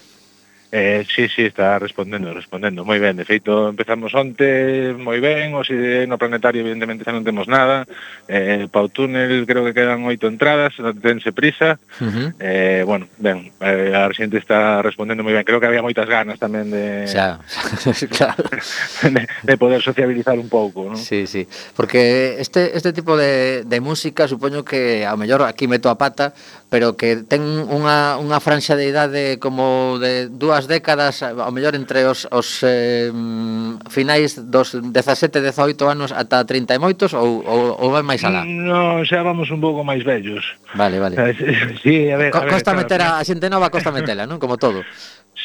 [0.71, 3.15] Eh, sí, sí, está respondendo, respondendo moi ben.
[3.15, 5.71] De feito, empezamos onte moi ben, o si
[6.03, 7.87] no planetario evidentemente xa non temos nada.
[8.27, 11.79] Eh, pa o túnel creo que quedan oito entradas, non tense prisa.
[12.03, 12.27] Uh -huh.
[12.43, 15.47] eh, bueno, ben, eh, a xente está respondendo moi ben.
[15.47, 17.39] Creo que había moitas ganas tamén de xa,
[18.17, 18.43] claro.
[19.07, 20.99] de, de poder sociabilizar un pouco, non?
[20.99, 21.47] Sí, sí.
[21.79, 26.35] Porque este este tipo de de música supoño que ao mellor aquí meto a pata,
[26.67, 27.39] pero que ten
[27.71, 32.65] unha unha franxa de idade como de dúas dúas décadas, ao mellor entre os, os
[32.65, 33.13] eh,
[33.93, 38.41] finais dos 17, 18 anos ata 30 e moitos ou, ou, ou vai máis alá?
[38.41, 40.57] No, xa vamos un pouco máis vellos.
[40.73, 41.13] Vale, vale.
[41.85, 44.25] Sí, a ver, Co, a ver, costa claro, meter a, a xente nova, costa metela,
[44.25, 44.41] non?
[44.41, 44.81] Como todo.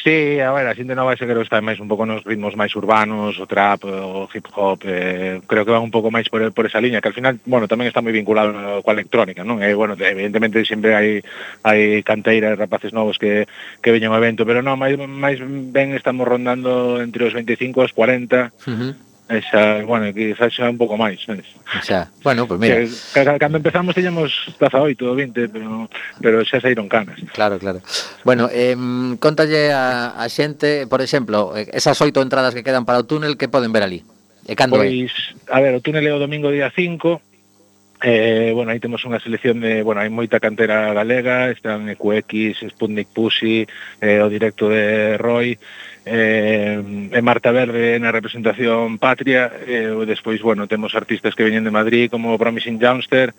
[0.03, 2.75] Sí, a ver, a xente nova creo que está máis un pouco nos ritmos máis
[2.75, 6.67] urbanos, o trap, o hip hop, eh, creo que van un pouco máis por, por
[6.67, 8.51] esa liña, que al final, bueno, tamén está moi vinculado
[8.83, 9.63] coa electrónica, non?
[9.63, 11.23] E, eh, bueno, evidentemente sempre hai
[11.63, 13.47] hai canteiras, rapaces novos que,
[13.79, 15.39] que veñen ao evento, pero non, máis, máis
[15.71, 20.35] ben estamos rondando entre os 25 e os 40, uh -huh E xa, bueno, que
[20.35, 21.47] xa, xa un pouco máis, sabes?
[21.79, 22.83] Xa, bueno, pues mira.
[22.83, 25.87] Que, cando empezamos teñamos taza 8 ou 20, pero,
[26.19, 27.15] pero xa saíron canas.
[27.31, 27.79] Claro, claro.
[28.27, 28.75] Bueno, eh,
[29.23, 33.39] contalle a, a xente, por exemplo, eh, esas oito entradas que quedan para o túnel,
[33.39, 34.03] que poden ver ali?
[34.43, 35.55] E cando pois, é?
[35.55, 37.32] a ver, o túnel é o domingo día 5,
[38.05, 43.07] Eh, bueno, aí temos unha selección de, bueno, hai moita cantera galega, están EQX, Sputnik
[43.15, 43.63] Pussy,
[44.03, 45.55] eh, o directo de Roy,
[46.03, 51.71] eh, e Marta Verde na representación patria, eh, despois, bueno, temos artistas que veñen de
[51.71, 53.31] Madrid como Promising Youngster,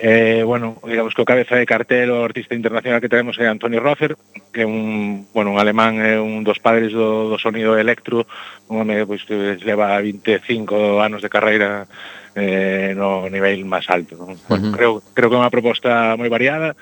[0.00, 3.82] Eh, bueno, digamos que o cabeza de cartel o artista internacional que tenemos é Antonio
[3.82, 4.14] Rofer,
[4.54, 8.22] que é un, bueno, un alemán, é un dos padres do, do sonido electro,
[8.70, 11.90] un home pois, que leva 25 anos de carreira
[12.38, 14.14] eh, no nivel máis alto.
[14.14, 14.38] Non?
[14.38, 14.72] Uh -huh.
[14.72, 16.78] Creo creo que é unha proposta moi variada,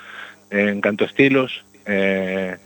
[0.53, 2.61] eh, en canto estilos, eh,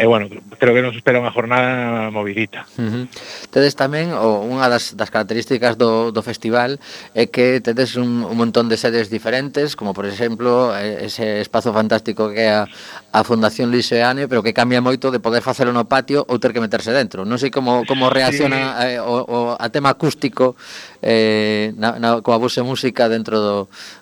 [0.00, 2.64] e bueno, creo que nos espera unha jornada movidita.
[2.80, 3.04] Uh -huh.
[3.52, 6.80] Tedes tamén o, unha das, das características do, do festival
[7.12, 12.32] é que tedes un, un montón de sedes diferentes, como por exemplo ese espazo fantástico
[12.32, 12.64] que é a,
[13.12, 16.64] a Fundación Liceane, pero que cambia moito de poder facelo no patio ou ter que
[16.64, 17.28] meterse dentro.
[17.28, 18.96] Non sei como, como reacciona sí.
[18.96, 20.56] eh, o, o, a tema acústico
[21.04, 23.56] eh, na, na, coa vosa música dentro do,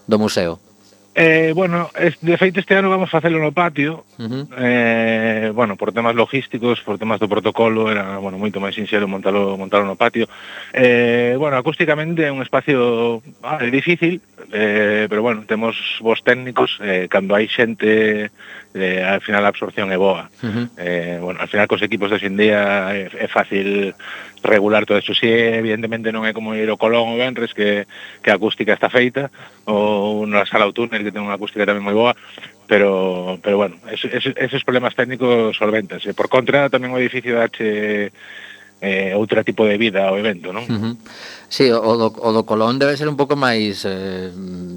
[0.07, 0.63] do museo.
[1.21, 4.47] Eh, bueno, es, de feito este ano vamos facelo no patio uh -huh.
[4.57, 9.59] eh, Bueno, por temas logísticos, por temas do protocolo Era, bueno, moito máis sinxelo montalo,
[9.59, 10.31] montalo no patio
[10.71, 14.23] eh, Bueno, acústicamente é un espacio ah, é difícil
[14.55, 15.75] eh, Pero bueno, temos
[16.07, 18.31] vos técnicos eh, Cando hai xente,
[18.79, 20.67] eh, al final a absorción é boa uh -huh.
[20.79, 23.91] eh, Bueno, al final cos equipos de hoxendía é, é fácil
[24.43, 25.15] regular todo eso.
[25.15, 27.89] Si evidentemente non é como ir ao Colón ou Benres que,
[28.23, 29.31] que a acústica está feita
[29.67, 32.13] ou na sala ao túnel que ten unha acústica tamén moi boa
[32.69, 36.13] pero pero bueno, esos, esos problemas técnicos solventanse.
[36.13, 38.13] Por contra, tamén o edificio H
[38.81, 40.63] eh, outra tipo de vida ao evento, non?
[40.69, 40.95] Uh -huh.
[41.49, 44.31] Sí, o do, o do Colón debe ser un pouco máis, eh,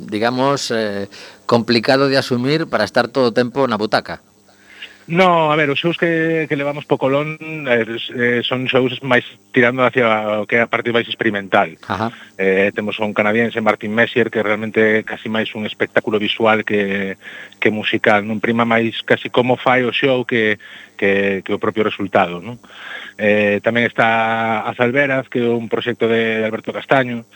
[0.08, 1.12] digamos, eh,
[1.46, 4.24] complicado de asumir para estar todo o tempo na butaca.
[5.12, 7.36] No, a ver, os shows que, que levamos po Colón
[7.68, 7.84] eh,
[8.16, 11.76] eh, son shows máis tirando hacia o que é a parte máis experimental.
[11.84, 12.16] Ajá.
[12.40, 17.20] Eh, temos un canadiense, Martin Messier, que realmente casi máis un espectáculo visual que,
[17.60, 18.24] que musical.
[18.24, 20.56] Non prima máis casi como fai o show que,
[20.96, 22.40] que, que o propio resultado.
[22.40, 22.56] Non?
[23.20, 27.28] Eh, tamén está a Salveras, que é un proxecto de Alberto Castaño,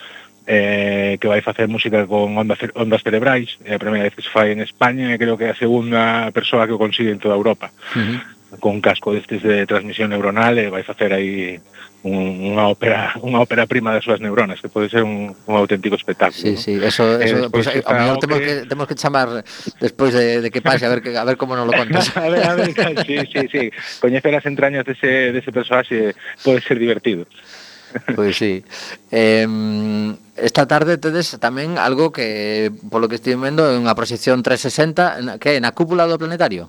[0.47, 4.29] eh, que vai facer música con ondas, ondas cerebrais, é a primeira vez que se
[4.29, 7.35] fai en España e creo que é a segunda persoa que o consigue en toda
[7.35, 7.73] Europa.
[7.95, 8.19] Uh -huh.
[8.61, 11.59] Con casco destes de transmisión neuronal e vai facer aí
[12.05, 15.97] un, unha ópera unha ópera prima das súas neuronas, que pode ser un, un auténtico
[15.97, 16.37] espectáculo.
[16.37, 16.61] Sí, ¿no?
[16.61, 18.53] sí, eso, eso eh, pues, a mellor temos que...
[18.69, 19.41] temos que chamar
[19.81, 22.13] despois de, de que pase a ver que a ver como nos lo contas.
[22.21, 22.69] a ver, a ver,
[23.03, 23.63] sí, sí, sí.
[23.97, 27.25] Coñecer as entrañas dese dese persoaxe personaxe pode ser divertido.
[28.05, 28.63] Pois pues sí.
[29.11, 29.47] Eh,
[30.35, 35.55] esta tarde tedes tamén algo que, polo que estive vendo, é unha proxección 360, que
[35.55, 36.67] é na cúpula do planetario?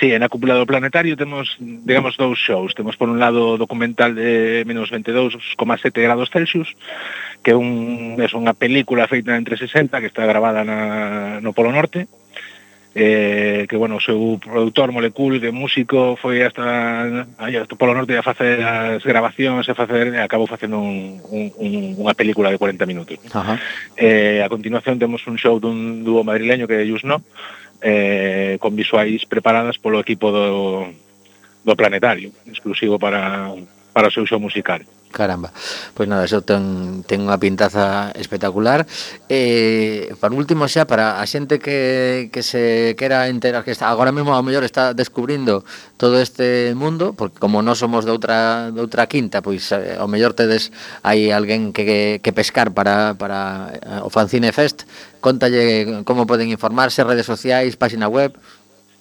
[0.00, 2.72] Sí, na cúpula do planetario temos, digamos, dous shows.
[2.72, 5.54] Temos, por un lado, o documental de menos 22,7
[6.00, 6.72] grados Celsius,
[7.44, 11.70] que é, un, é unha película feita en 360 que está grabada na, no Polo
[11.70, 12.08] Norte,
[12.94, 18.14] eh, que bueno, o seu produtor Molecul de músico foi hasta, aí, hasta polo norte
[18.14, 22.58] a facer as grabacións e facer, eh, acabou facendo un, un, un, unha película de
[22.58, 23.18] 40 minutos.
[23.34, 23.58] Ajá.
[23.98, 27.26] Eh, a continuación temos un show dun dúo madrileño que é Yusno,
[27.82, 30.86] eh, con visuais preparadas polo equipo do,
[31.66, 33.50] do planetario, exclusivo para
[33.94, 34.82] para o seu show musical.
[35.14, 35.54] Caramba,
[35.94, 38.82] pois nada, eso ten, ten unha pintaza espectacular.
[39.30, 44.10] Eh, Por último xa, para a xente que, que se quera enterar Que está, agora
[44.10, 45.62] mesmo ao mellor está descubrindo
[45.94, 50.10] todo este mundo Porque como non somos de outra, de outra quinta Pois eh, ao
[50.10, 50.74] mellor tedes
[51.06, 54.82] hai alguén que, que, pescar para, para eh, o Fancine Fest
[55.22, 58.36] Contalle como poden informarse, redes sociais, página web.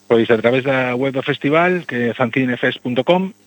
[0.08, 3.43] Pois a través da web do festival, que é fancinefest.com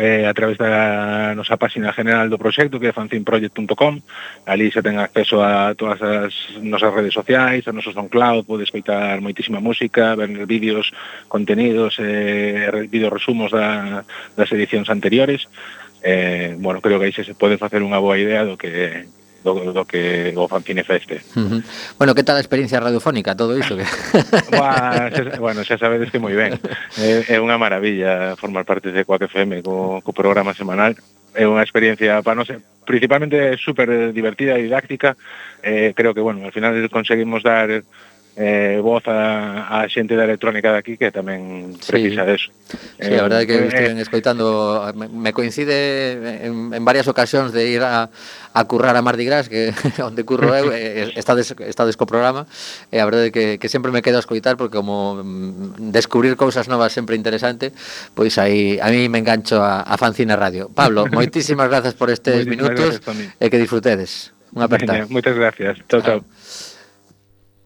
[0.00, 4.00] eh, a través da nosa página general do proxecto que é fanzineproject.com
[4.46, 9.20] ali se ten acceso a todas as nosas redes sociais a noso SoundCloud pode escoitar
[9.24, 10.92] moitísima música ver vídeos,
[11.28, 14.04] contenidos eh, vídeos resumos da,
[14.36, 15.48] das edicións anteriores.
[16.02, 19.04] Eh, bueno, creo que aí se pode facer unha boa idea do que
[19.44, 21.20] do, do que o fanzine feste.
[21.36, 21.60] Uh -huh.
[21.98, 23.76] Bueno, que tal a experiencia radiofónica, todo isto?
[23.76, 23.84] Que...
[24.56, 26.60] Buah, xa, bueno, xa sabedes que moi ben.
[27.00, 30.94] É, é unha maravilla formar parte de Coac FM co, co programa semanal.
[31.32, 35.14] É unha experiencia, para non ser, principalmente super divertida e didáctica.
[35.62, 37.84] Eh, creo que, bueno, al final conseguimos dar
[38.36, 42.30] eh, voz a, a xente da electrónica daqui que tamén precisa sí.
[42.30, 42.48] deso.
[43.02, 47.10] Sí, eh, a verdade é que eh, estive escoitando, me, me coincide en, en varias
[47.10, 48.08] ocasións de ir a,
[48.54, 49.74] a currar a Mardi Gras, que
[50.06, 50.70] onde curro eu,
[51.18, 52.46] está, des, está desco programa,
[52.94, 56.38] e a verdade é que, que sempre me quedo a escoitar, porque como mm, descubrir
[56.38, 57.74] cousas novas sempre interesante,
[58.14, 60.70] pois aí a mí me engancho a, a Fancina Radio.
[60.70, 62.92] Pablo, moitísimas grazas por estes Moitísimas minutos,
[63.36, 64.30] e que disfrutedes.
[64.54, 65.06] Unha aperta.
[65.06, 65.78] Moitas gracias.
[65.86, 66.20] Chao, chao.
[66.22, 66.69] Ah.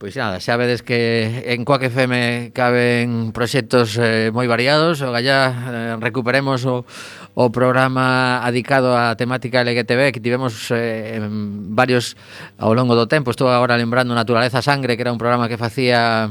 [0.04, 5.00] Pois nada, xa vedes que en Coac FM caben proxectos eh, moi variados.
[5.00, 6.84] O gallá eh, recuperemos o,
[7.32, 12.20] o programa adicado á temática LGTB Que tivemos eh, en varios
[12.60, 13.32] ao longo do tempo.
[13.32, 16.28] Estou agora lembrando Naturaleza Sangre Que era un programa que facía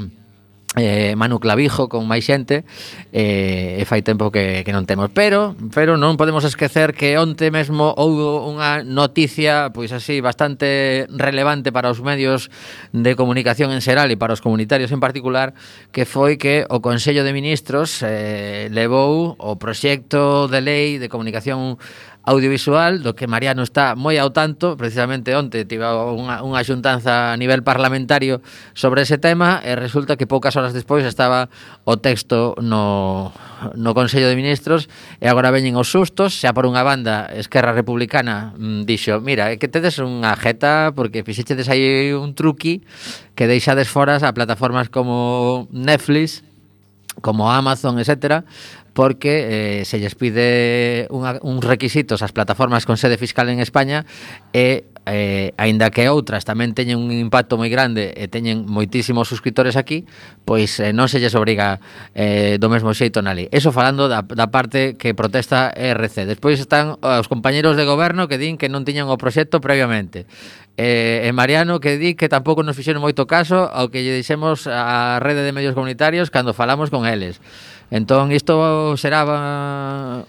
[0.75, 2.65] eh, Manu Clavijo con máis xente
[3.13, 5.13] eh, e fai tempo que, que non temos.
[5.13, 11.69] Pero pero non podemos esquecer que onte mesmo houve unha noticia pois así bastante relevante
[11.69, 12.49] para os medios
[12.91, 15.53] de comunicación en xeral e para os comunitarios en particular
[15.93, 21.77] que foi que o Consello de Ministros eh, levou o proxecto de lei de comunicación
[22.23, 27.37] audiovisual, do que Mariano está moi ao tanto, precisamente onte tiva unha, unha xuntanza a
[27.37, 28.39] nivel parlamentario
[28.71, 31.51] sobre ese tema e resulta que poucas horas despois estaba
[31.83, 33.35] o texto no,
[33.75, 34.87] no Consello de Ministros
[35.19, 39.59] e agora veñen os sustos, xa por unha banda Esquerra Republicana mm, dixo mira, é
[39.59, 42.87] que tedes unha jeta porque fixechedes aí un truqui
[43.35, 46.39] que deixades foras a plataformas como Netflix
[47.21, 48.43] como Amazon, etcétera,
[48.93, 54.05] porque eh, se lles pide unha, uns requisitos ás plataformas con sede fiscal en España
[54.53, 59.75] e eh, aínda que outras tamén teñen un impacto moi grande e teñen moitísimos suscriptores
[59.75, 60.07] aquí,
[60.47, 61.83] pois eh, non se lles obriga
[62.15, 63.51] eh, do mesmo xeito na lei.
[63.51, 66.23] Eso falando da, da parte que protesta RC.
[66.29, 70.23] Despois están eh, os compañeros de goberno que din que non tiñan o proxecto previamente.
[70.79, 74.65] Eh, e Mariano que di que tampouco nos fixeron moito caso ao que lle dixemos
[74.65, 77.43] á rede de medios comunitarios cando falamos con eles.
[77.93, 79.21] Entón, isto será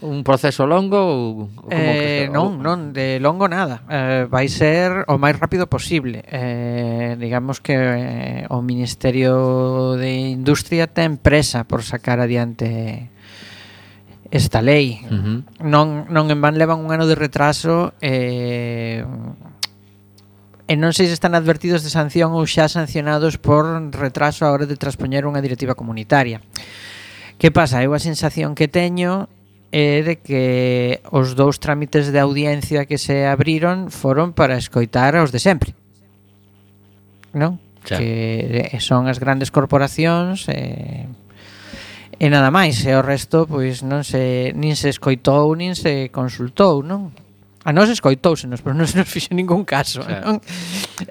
[0.05, 3.89] un proceso longo ou como eh, que Non, non, de longo nada.
[3.89, 6.21] Eh, vai ser o máis rápido posible.
[6.29, 13.09] Eh, digamos que eh, o Ministerio de Industria ten presa por sacar adiante
[14.29, 15.01] esta lei.
[15.09, 15.39] Uh -huh.
[15.65, 19.09] Non non en van levan un ano de retraso eh
[20.69, 23.65] e non sei se están advertidos de sanción ou xa sancionados por
[23.97, 26.45] retraso a hora de transpoñer unha directiva comunitaria.
[27.39, 27.83] Que pasa?
[27.83, 29.29] Eu a sensación que teño
[29.75, 35.35] é de que os dous trámites de audiencia que se abriron foron para escoitar aos
[35.35, 35.75] de sempre.
[37.35, 37.59] Non?
[37.83, 37.99] Xa.
[37.99, 41.11] Que son as grandes corporacións e,
[42.23, 46.87] e nada máis, e o resto pois non se nin se escoitou, nin se consultou,
[46.87, 47.11] non?
[47.65, 50.05] A nós escoitóusenos, pero non se nos fixo ningún caso.
[50.05, 50.37] Claro.
[50.37, 50.37] Non?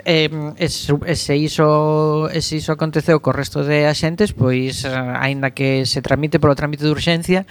[0.05, 0.29] Eh,
[0.61, 5.89] e, se iso, e se iso aconteceu co resto de axentes, pois, eh, aínda que
[5.89, 7.49] se tramite polo trámite de urxencia,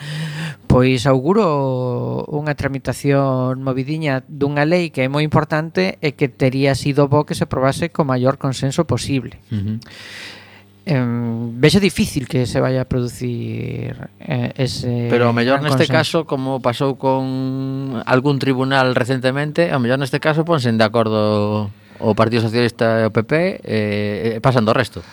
[0.70, 7.10] pois auguro unha tramitación movidiña dunha lei que é moi importante e que tería sido
[7.10, 9.42] bo que se probase co maior consenso posible.
[9.50, 9.76] Uh -huh
[10.84, 16.24] em, vexo difícil que se vaya a producir eh, ese Pero o mellor neste consenso.
[16.24, 21.70] caso como pasou con algún tribunal recentemente, o mellor neste caso ponsen de acordo
[22.02, 25.06] o Partido Socialista e o PP eh, e pasan do resto.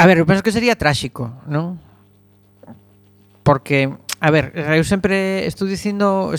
[0.00, 1.78] A ver, eu penso que sería tráxico, non?
[3.46, 3.86] Porque,
[4.18, 6.34] a ver, eu sempre estou dicindo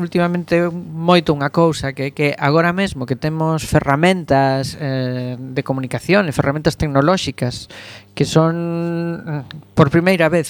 [0.00, 6.32] últimamente moito unha cousa que que agora mesmo que temos ferramentas eh, de comunicación e
[6.32, 7.68] ferramentas tecnolóxicas
[8.16, 10.48] que son mm, por primeira vez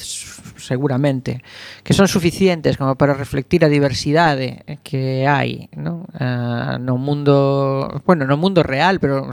[0.57, 1.43] seguramente
[1.83, 6.07] que son suficientes como para reflectir a diversidade que hai, non?
[6.15, 9.31] Eh, ah, no mundo, bueno, no mundo real, pero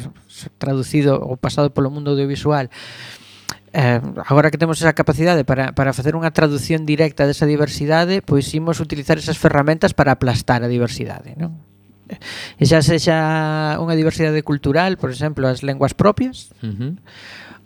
[0.57, 2.67] traducido ou pasado polo mundo audiovisual.
[2.67, 3.26] Eh,
[3.73, 8.47] eh, agora que temos esa capacidade para, para facer unha traducción directa desa diversidade, pois
[8.55, 11.59] imos utilizar esas ferramentas para aplastar a diversidade, non?
[12.07, 12.19] Eh,
[12.59, 16.91] e xa sexa unha diversidade cultural, por exemplo, as lenguas propias, uh -huh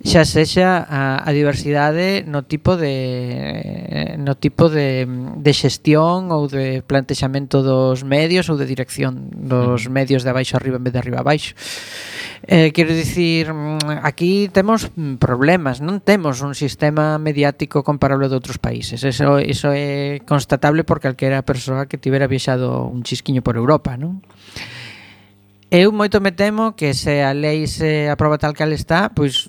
[0.01, 5.05] xa sexa a, a diversidade no tipo de no tipo de,
[5.37, 10.81] de xestión ou de plantexamento dos medios ou de dirección dos medios de abaixo arriba
[10.81, 11.53] en vez de arriba abaixo.
[12.47, 14.89] Eh, quero dicir, mm, aquí temos
[15.21, 19.05] problemas, non temos un sistema mediático comparable de outros países.
[19.05, 24.25] Eso, eso é constatable por calquera persoa que tivera viaxado un chisquiño por Europa, non?
[25.71, 29.47] Eu moito me temo que se a lei se aproba tal cal está, pois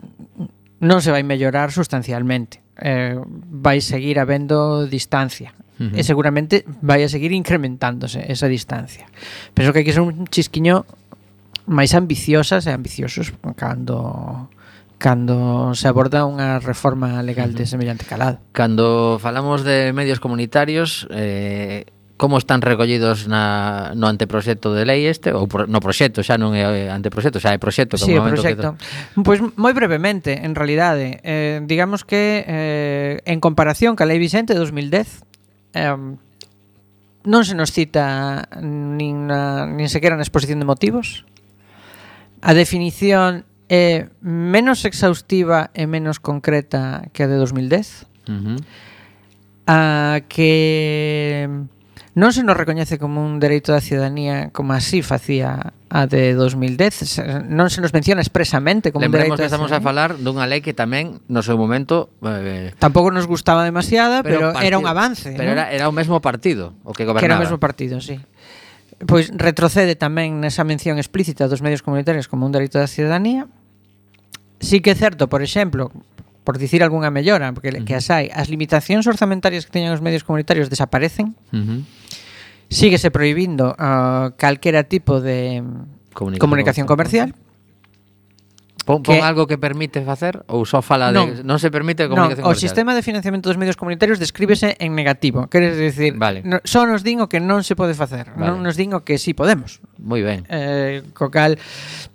[0.79, 2.63] non se vai mellorar sustancialmente.
[2.79, 3.19] Eh,
[3.51, 5.51] vai seguir habendo distancia
[5.83, 5.99] uh -huh.
[5.99, 9.11] e seguramente vai a seguir incrementándose esa distancia.
[9.51, 10.87] Penso que hai que ser un chisquiño
[11.67, 14.47] máis ambiciosas e ambiciosos cando
[15.03, 18.39] cando se aborda unha reforma legal de semellante calado.
[18.55, 21.91] Cando falamos de medios comunitarios, eh,
[22.23, 26.55] como están recollidos na, no anteproxecto de lei este ou pro, no proxecto, xa non
[26.55, 28.79] é anteproxecto, xa é proxecto sí, proxecto.
[29.27, 34.55] Pois pues, moi brevemente, en realidade eh, digamos que eh, en comparación ca lei Vicente
[34.55, 35.27] de 2010
[35.75, 35.99] eh,
[37.27, 41.27] non se nos cita nin, na, nin sequera na exposición de motivos
[42.39, 48.59] a definición é menos exhaustiva e menos concreta que a de 2010 uh -huh.
[49.67, 51.51] a que
[52.13, 57.49] non se nos recoñece como un dereito da ciudadanía como así facía a de 2010
[57.49, 60.61] non se nos menciona expresamente como Lembremos un dereito que estamos a falar dunha lei
[60.61, 64.85] que tamén no seu momento eh, tampouco nos gustaba demasiada pero, pero partido, era un
[64.85, 65.57] avance pero ¿no?
[65.57, 67.25] era, era o mesmo partido o que gobernaba.
[67.25, 68.21] Que era o mesmo partido, sí.
[69.09, 73.49] Pois retrocede tamén nesa mención explícita dos medios comunitarios como un dereito da ciudadanía
[74.63, 75.91] Sí que é certo, por exemplo,
[76.47, 77.85] por dicir algunha mellora, porque uh -huh.
[77.89, 81.35] que as hai, as limitacións orzamentarias que teñen os medios comunitarios desaparecen.
[81.51, 81.83] Uh -huh
[82.73, 85.63] Síguese prohibindo ah, calquera tipo de
[86.15, 87.35] Comunicación comunicación, comercial.
[88.85, 92.11] Pon, pon que, algo que permite facer ou só fala non, de non se permite
[92.11, 92.67] comunicación non, O comercial.
[92.67, 96.43] sistema de financiamento dos medios comunitarios descríbese en negativo, queres decir, vale.
[96.43, 98.51] no, só nos din o que non se pode facer, vale.
[98.51, 99.79] non nos din o que si sí podemos.
[100.03, 100.43] Moi ben.
[100.51, 101.55] Eh, co cal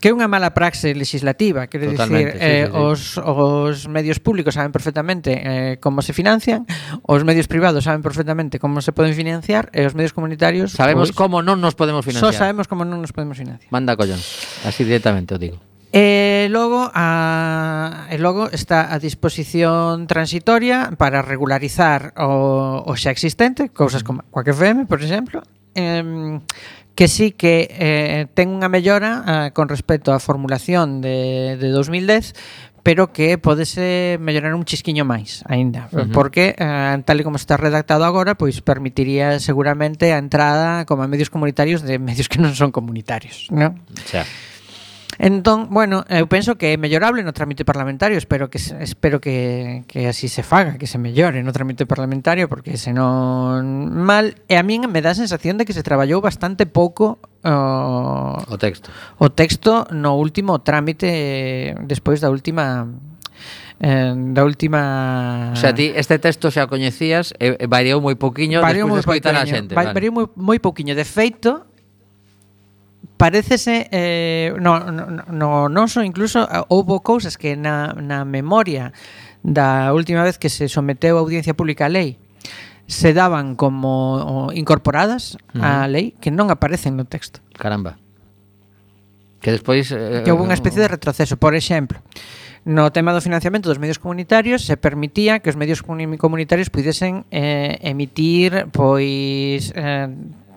[0.01, 2.75] que é unha mala praxe legislativa, quero dicir, sí, eh, sí, sí.
[2.75, 6.67] os os medios públicos saben perfectamente eh, como se financian,
[7.07, 11.17] os medios privados saben perfectamente como se poden financiar e os medios comunitarios Sabemos pois,
[11.17, 12.27] como non nos podemos financiar.
[12.27, 13.71] Só sabemos como non nos podemos financiar.
[13.71, 14.19] Manda collón,
[14.67, 15.57] así directamente o digo.
[15.91, 23.71] E logo a e logo está a disposición transitoria para regularizar o, o xa existente,
[23.71, 25.39] cousas como Quack FM, por exemplo,
[25.79, 26.39] eh,
[26.97, 32.33] que sí que eh, ten unha mellora eh, con respecto á formulación de, de 2010,
[32.81, 36.11] pero que podese mellorar un chisquiño máis aínda, uh -huh.
[36.11, 41.07] porque eh, tal e como está redactado agora, pois permitiría seguramente a entrada como a
[41.07, 43.77] medios comunitarios de medios que non son comunitarios, non?
[44.09, 44.25] Xa.
[45.17, 50.05] Entón, bueno, eu penso que é mellorable no trámite parlamentario, espero que espero que, que
[50.05, 54.85] así se faga, que se mellore no trámite parlamentario, porque senón mal, e a min
[54.85, 58.93] me dá a sensación de que se traballou bastante pouco o, o texto.
[59.17, 62.85] O texto no último trámite despois da última
[63.79, 65.51] eh, da última...
[65.53, 69.21] O sea, ti este texto xa o coñecías e, e variou moi poquiño variou despois
[69.21, 69.73] de escoitar a xente.
[69.73, 69.93] Va, vale.
[69.93, 70.97] Variou moi, moi poquiño.
[70.97, 71.65] De feito,
[73.17, 78.93] parecese eh, no, no, no, non son incluso eh, houbo cousas que na, na memoria
[79.41, 82.21] da última vez que se someteu a audiencia pública a lei
[82.87, 87.43] se daban como incorporadas á lei que non aparecen no texto.
[87.59, 87.99] Caramba.
[89.43, 91.99] Que despois eh, que houve unha especie de retroceso, por exemplo.
[92.67, 97.79] No tema do financiamento dos medios comunitarios se permitía que os medios comunitarios pudesen eh,
[97.83, 100.07] emitir pois eh,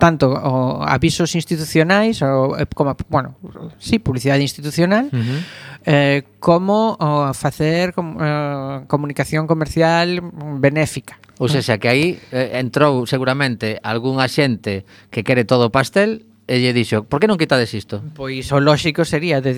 [0.01, 3.36] tanto o avisos institucionais o, eh, como, bueno,
[3.76, 5.40] sí, publicidade institucional uh -huh.
[5.84, 10.24] eh, como o facer com, eh, comunicación comercial
[10.57, 11.20] benéfica.
[11.36, 16.59] Ou seja, que aí eh, entrou seguramente algún axente que quere todo o pastel e
[16.59, 18.03] lle dixo, por que non quitades isto?
[18.16, 19.55] Pois o lóxico sería de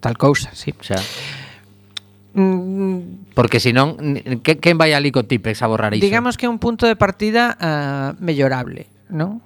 [0.00, 0.74] tal cousa, sí.
[0.74, 1.00] O sea,
[2.34, 3.96] mm, Porque senón,
[4.42, 6.06] quen vai ali co Tipex a borrar iso?
[6.06, 9.42] Digamos que é un punto de partida uh, mellorable, non?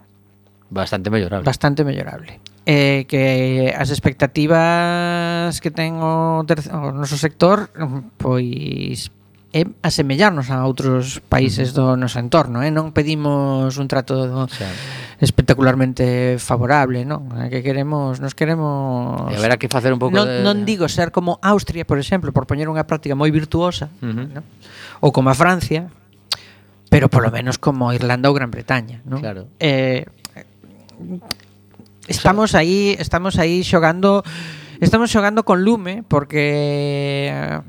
[0.70, 1.44] Bastante mellorable.
[1.44, 2.40] Bastante mellorable.
[2.68, 7.72] Eh, que as expectativas que ten o, o noso sector
[8.20, 9.08] pois
[9.56, 12.68] é asemellarnos a outros países do noso entorno, eh?
[12.68, 14.76] non pedimos un trato claro.
[15.24, 17.32] espectacularmente favorable, non?
[17.48, 20.44] Que queremos, nos queremos E haberá que facer un pouco non, de...
[20.44, 24.28] non digo ser como Austria, por exemplo, por poñer unha práctica moi virtuosa, uh -huh.
[24.28, 24.44] non?
[25.00, 25.88] ou como a Francia,
[26.92, 29.24] pero polo menos como Irlanda ou Gran Bretaña, non?
[29.24, 29.48] Claro.
[29.56, 30.04] Eh,
[32.08, 34.24] Estamos aí, estamos aí xogando
[34.80, 37.60] estamos xogando con lume porque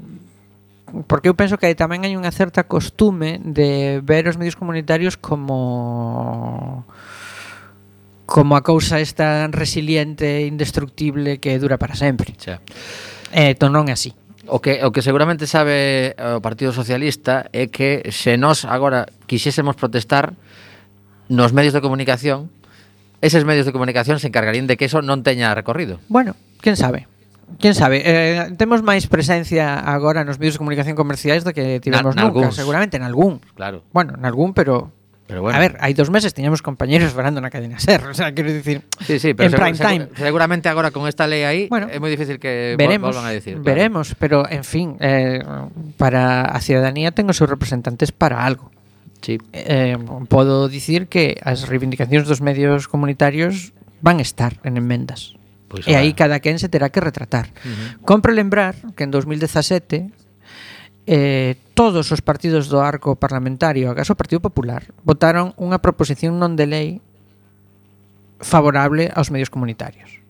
[1.07, 6.87] porque eu penso que tamén hai unha certa costume de ver os medios comunitarios como
[8.29, 12.37] como a cousa esta resiliente, indestructible que dura para sempre.
[12.37, 12.61] Xa.
[13.33, 14.13] Eh, to entón, non é así.
[14.49, 19.09] O que, o que seguramente sabe eh, o Partido Socialista é que se nós agora
[19.25, 20.37] quixésemos protestar
[21.29, 22.49] nos medios de comunicación
[23.21, 25.99] eses medios de comunicación se encargarían de que eso non teña recorrido.
[26.07, 27.07] Bueno, quen sabe?
[27.57, 28.05] Quen sabe?
[28.05, 32.53] Eh, temos máis presencia agora nos medios de comunicación comerciais do que tivemos Na- nunca,
[32.53, 33.41] seguramente en algún.
[33.57, 33.81] Claro.
[33.91, 34.93] Bueno, en algún, pero
[35.29, 35.57] Pero bueno.
[35.57, 38.81] A ver, hai dos meses tiñamos compañeros falando na cadena SER, o sea, quero dicir,
[39.05, 40.03] Sí, sí, pero en prime time.
[40.17, 43.61] seguramente agora con esta lei aí Bueno, é moi difícil que veremos, volvan a decir.
[43.61, 43.65] claro.
[43.69, 45.37] veremos, pero en fin, eh,
[46.01, 48.73] para a ciudadanía ten os seus representantes para algo.
[49.21, 49.37] Sí.
[49.51, 49.97] Eh,
[50.31, 55.35] podo dicir que as reivindicacións dos medios comunitarios van estar en enmendas.
[55.69, 57.51] Pois e aí cada quen se terá que retratar.
[57.61, 57.89] Uh -huh.
[58.07, 60.09] Compre lembrar que en 2017
[61.09, 66.53] eh, todos os partidos do arco parlamentario, acaso o Partido Popular, votaron unha proposición non
[66.53, 66.89] de lei
[68.39, 70.21] favorable aos medios comunitarios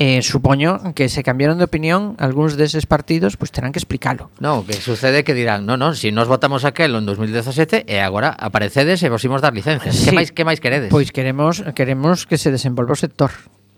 [0.00, 4.32] eh, supoño que se cambiaron de opinión algúns deses partidos, pois terán que explicalo.
[4.40, 8.00] Non, que sucede que dirán, non, non, se si nos votamos aquel en 2017 e
[8.00, 9.92] agora aparecedes e vos imos dar licencias.
[9.92, 10.08] Sí.
[10.08, 10.88] Que máis que máis queredes?
[10.88, 13.28] Pois queremos queremos que se desenvolva o sector.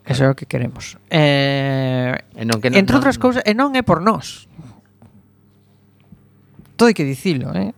[0.07, 0.95] Eso é o que queremos.
[1.11, 4.47] Eh, e non, que non, entre non, outras cousas, e non é por nós.
[6.79, 7.75] Todo hai que dicilo, eh?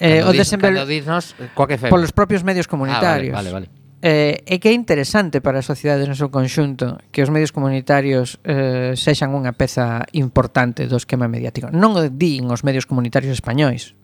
[0.00, 0.72] Eh, cando o desenvol...
[0.88, 1.92] Diz, diz coa que femos.
[1.92, 3.36] Polos propios medios comunitarios.
[3.36, 6.98] Ah, vale, vale, vale eh, é que é interesante para a sociedade no seu conxunto
[7.10, 11.70] que os medios comunitarios eh, sexan unha peza importante do esquema mediático.
[11.74, 13.98] Non o din os medios comunitarios españois,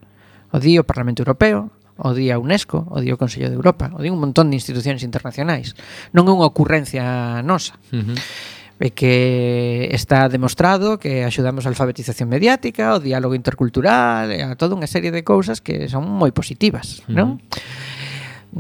[0.51, 3.95] o di o Parlamento Europeo, o di a UNESCO, o di o Consello de Europa,
[3.95, 5.78] o di un montón de institucións internacionais.
[6.11, 7.78] Non é unha ocurrencia nosa.
[7.95, 8.18] Uh -huh
[8.80, 14.90] e que está demostrado que axudamos a alfabetización mediática, o diálogo intercultural, a toda unha
[14.90, 17.14] serie de cousas que son moi positivas, uh -huh.
[17.14, 17.28] non?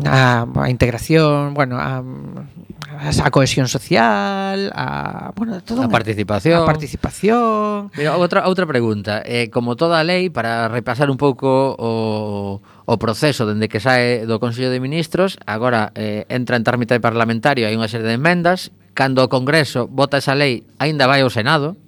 [0.04, 6.62] a, a integración, bueno, a, a cohesión social, a bueno, todo a participación.
[6.62, 7.90] A participación.
[7.94, 12.94] Pero outra outra pregunta, eh, como toda a lei para repasar un pouco o o
[12.98, 17.78] proceso dende que sae do Consello de Ministros, agora eh, entra en trámite parlamentario, hai
[17.78, 21.78] unha serie de enmendas, cando o Congreso vota esa lei, aínda vai ao Senado.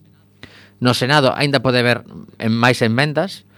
[0.79, 2.07] No Senado aínda pode haber
[2.39, 3.49] en máis enmendas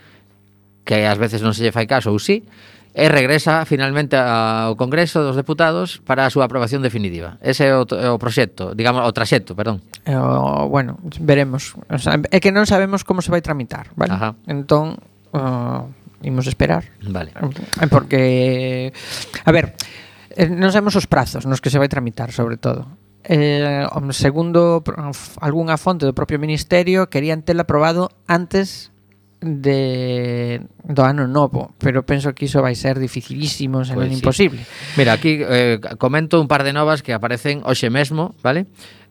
[0.88, 2.48] que ás veces non se lle fai caso ou si.
[2.48, 7.38] Sí e regresa finalmente ao Congreso dos Deputados para a súa aprobación definitiva.
[7.38, 9.86] Ese é o, o proxecto, digamos, o traxecto, perdón.
[10.02, 11.78] É o, bueno, veremos.
[11.86, 14.18] O sea, é que non sabemos como se vai tramitar, vale?
[14.18, 14.34] Ajá.
[14.50, 14.98] Entón,
[15.30, 15.86] uh,
[16.26, 16.90] imos esperar.
[17.06, 17.30] Vale.
[17.86, 18.90] Porque,
[19.46, 19.78] a ver,
[20.34, 22.90] eh, non sabemos os prazos nos que se vai tramitar, sobre todo.
[23.22, 24.82] Eh, segundo
[25.38, 28.90] algunha fonte do propio Ministerio, querían telo aprobado antes
[29.40, 34.36] de do ano novo, pero penso que iso vai ser dificilísimo, se non pues pois
[34.36, 34.50] sí.
[34.50, 34.60] imposible.
[34.98, 38.66] Mira, aquí eh, comento un par de novas que aparecen hoxe mesmo, vale?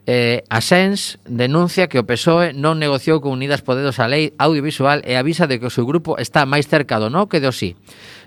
[0.08, 5.04] Eh, a Sens denuncia que o PSOE non negociou con Unidas Podemos a lei audiovisual
[5.04, 7.76] e avisa de que o seu grupo está máis cerca do no que do sí.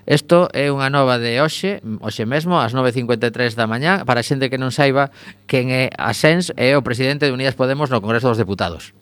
[0.09, 4.61] Isto é unha nova de hoxe, hoxe mesmo, ás 9.53 da mañá, para xente que
[4.61, 5.13] non saiba
[5.45, 8.97] quen é a Sens é o presidente de Unidas Podemos no Congreso dos Deputados.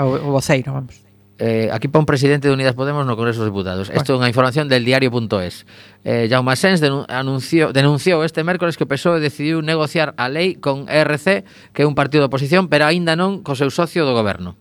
[0.00, 3.88] O, o voceiro, vamos eh, aquí pon presidente de Unidas Podemos no Congreso dos Diputados.
[3.88, 4.00] Bueno.
[4.00, 5.64] Isto é unha información del diario.es.
[6.04, 10.86] Eh, Jaume Asens denun denunciou este mércores que o PSOE decidiu negociar a lei con
[10.86, 14.58] ERC, que é un partido de oposición, pero aínda non co seu socio do goberno.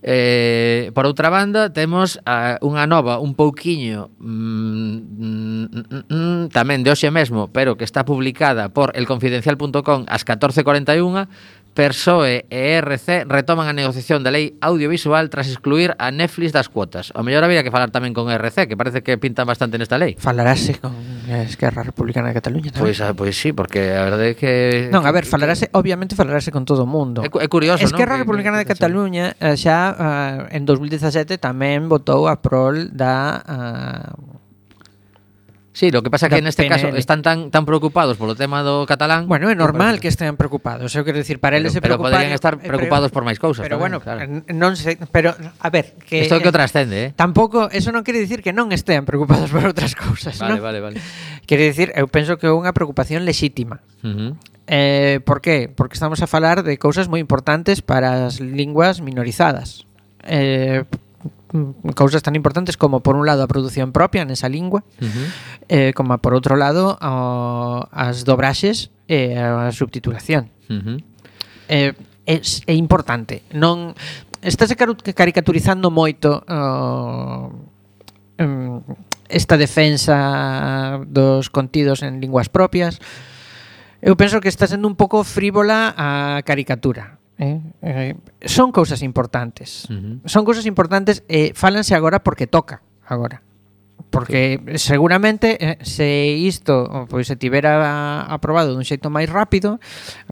[0.00, 5.66] Eh, por outra banda, temos a, unha nova, un pouquiño mm, mm,
[6.06, 11.26] mm, tamén de hoxe mesmo, pero que está publicada por elconfidencial.com ás 14.41
[11.78, 17.14] PSOE e ERC retoman a negociación da lei audiovisual tras excluir a Netflix das cuotas.
[17.14, 20.18] O mellor habría que falar tamén con ERC, que parece que pintan bastante nesta lei.
[20.18, 20.98] Falarase con
[21.30, 22.90] Esquerra Republicana de Cataluña tamén.
[22.90, 24.52] Pois, ah, pois sí, porque a verdade é que...
[24.90, 27.22] Non, a ver, falarase, obviamente falarase con todo o mundo.
[27.22, 28.26] É, é curioso, Esquerra non?
[28.26, 33.38] Republicana de Cataluña eh, xa uh, en 2017 tamén votou a prol da...
[33.46, 34.38] Uh,
[35.78, 36.74] Sí, lo que pasa é que neste PNL.
[36.74, 39.30] caso están tan tan preocupados polo tema do catalán.
[39.30, 42.10] Bueno, é normal que estean preocupados, eu quero dicir, para eles se preocupan.
[42.10, 43.62] Pero podrían estar eh, preocupados pero, por máis cousas.
[43.62, 44.26] Pero tamén, bueno, claro.
[44.50, 47.08] non sei, pero a ver, que Isto é que o trascende, eh.
[47.14, 50.66] Tampouco, eso non quere dicir que non estean preocupados por outras cousas, Vale, ¿no?
[50.66, 50.98] vale, vale.
[51.46, 53.78] Quere dicir, eu penso que é unha preocupación lexítima.
[54.02, 54.30] Uh -huh.
[54.66, 55.70] Eh, por qué?
[55.70, 59.86] Porque estamos a falar de cousas moi importantes para as linguas minorizadas.
[60.26, 60.82] Eh,
[61.52, 65.26] Mm, cousas tan importantes como por un lado a produción propia nesa lingua, uh -huh.
[65.72, 70.52] eh, como por outro lado o, as dobraxes e a subtitulación.
[70.68, 70.98] Uh -huh.
[71.72, 71.96] eh,
[72.28, 73.48] é, é importante.
[73.56, 73.96] Non
[74.44, 74.76] estáse
[75.16, 77.48] caricaturizando moito o,
[78.44, 78.84] um,
[79.32, 83.00] esta defensa dos contidos en linguas propias.
[84.04, 89.86] Eu penso que está sendo un pouco frívola a caricatura Eh, eh, son cousas importantes.
[89.88, 90.14] Uh -huh.
[90.26, 93.46] Son cousas importantes e eh, fálanse agora porque toca agora.
[94.10, 99.78] Porque seguramente eh, se isto pois se tivera aprobado dun xeito máis rápido,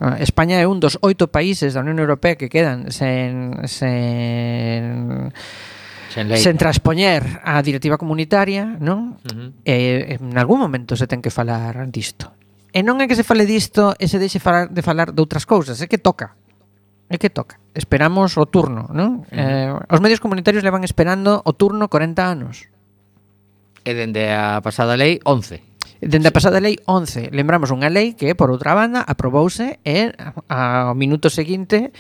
[0.03, 5.31] eh, España é un dos oito países da Unión Europea que quedan sen sen
[6.11, 6.43] sen, lei.
[6.43, 9.15] sen traspoñer a directiva comunitaria, non?
[9.23, 9.49] Uh -huh.
[9.63, 12.35] eh, en algún momento se ten que falar disto.
[12.75, 15.47] E non é que se fale disto e se deixe falar de falar de outras
[15.47, 16.35] cousas, é que toca
[17.09, 17.63] É que toca.
[17.75, 19.23] Esperamos o turno, non?
[19.31, 22.67] Eh, os medios comunitarios levan esperando o turno 40 anos.
[23.87, 26.03] E dende a pasada lei, 11.
[26.03, 27.31] Dende a pasada lei, 11.
[27.31, 30.11] Lembramos unha lei que, por outra banda, aprobouse e
[30.51, 31.95] ao minuto seguinte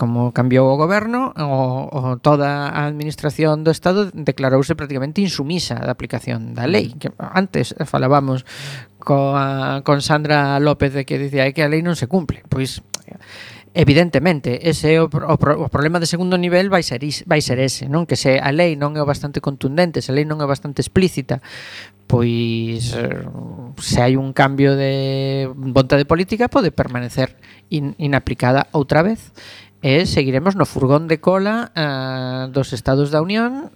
[0.00, 5.92] como cambiou o goberno, o, o toda a administración do Estado declarouse prácticamente insumisa da
[5.92, 6.96] aplicación da lei.
[6.96, 8.48] Que antes falábamos
[8.96, 12.40] coa, con Sandra López de que dicía que a lei non se cumple.
[12.48, 12.80] Pois
[13.72, 17.62] Evidentemente, ese é o, o, o problema de segundo nivel vai ser is, vai ser
[17.62, 20.46] ese, non que se a lei non é bastante contundente, se a lei non é
[20.50, 21.38] bastante explícita,
[22.10, 23.22] pois eh,
[23.78, 27.38] se hai un cambio de vontade política pode permanecer
[27.70, 29.30] in, inaplicada outra vez
[29.78, 33.70] e seguiremos no furgón de cola uh, dos estados da Unión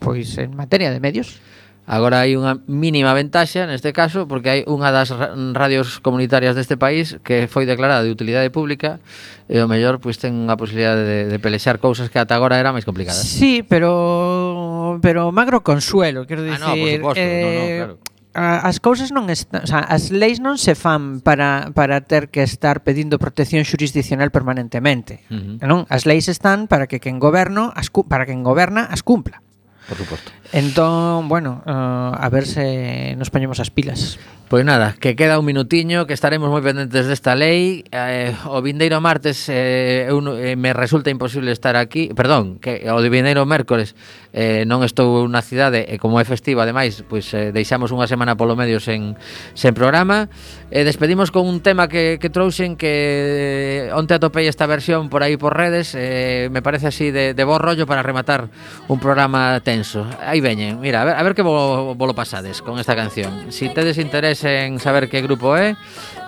[0.00, 1.38] pois en materia de medios.
[1.84, 5.12] Agora hai unha mínima ventaxa neste caso porque hai unha das
[5.52, 9.04] radios comunitarias deste país que foi declarada de utilidade pública
[9.52, 12.72] e o mellor pois ten unha posibilidade de, de pelexar cousas que ata agora era
[12.72, 13.20] máis complicadas.
[13.20, 17.78] Sí, pero pero magro consuelo, quero dicir, ah, no, por suposto, eh, no, no, eh,
[17.84, 22.34] claro as cousas non están, o sea, as leis non se fan para para ter
[22.34, 25.22] que estar pedindo protección xurisdicional permanentemente.
[25.30, 25.68] Uh -huh.
[25.70, 29.38] Non, as leis están para que quen goberno as para quen goberna as cumpla.
[29.86, 30.34] Por suposto.
[30.54, 34.22] Entón, bueno, uh, a ver se nos poñemos as pilas.
[34.46, 37.82] Pois nada, que queda un minutiño, que estaremos moi pendentes desta lei.
[37.90, 42.14] Eh, o vindeiro martes eh, eu, eh, me resulta imposible estar aquí.
[42.14, 43.98] Perdón, que o de vindeiro mércores
[44.30, 48.38] eh, non estou na cidade e como é festiva, ademais, pois eh, deixamos unha semana
[48.38, 49.18] polo medio sen,
[49.58, 50.30] sen programa.
[50.70, 55.10] E eh, despedimos con un tema que, que trouxen que eh, onte atopei esta versión
[55.10, 55.98] por aí por redes.
[55.98, 58.52] Eh, me parece así de, de bo rollo para rematar
[58.86, 60.06] un programa tenso.
[60.20, 63.50] Aí veñen, mira, a ver, a ver que vos, vos lo pasades con esta canción.
[63.50, 65.74] Si tedes interés en saber que grupo é,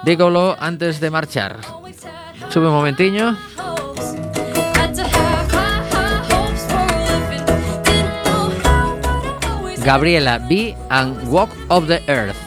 [0.02, 1.60] dígolo antes de marchar.
[2.48, 3.36] Sube un momentiño.
[9.84, 12.45] Gabriela B and Walk of the Earth.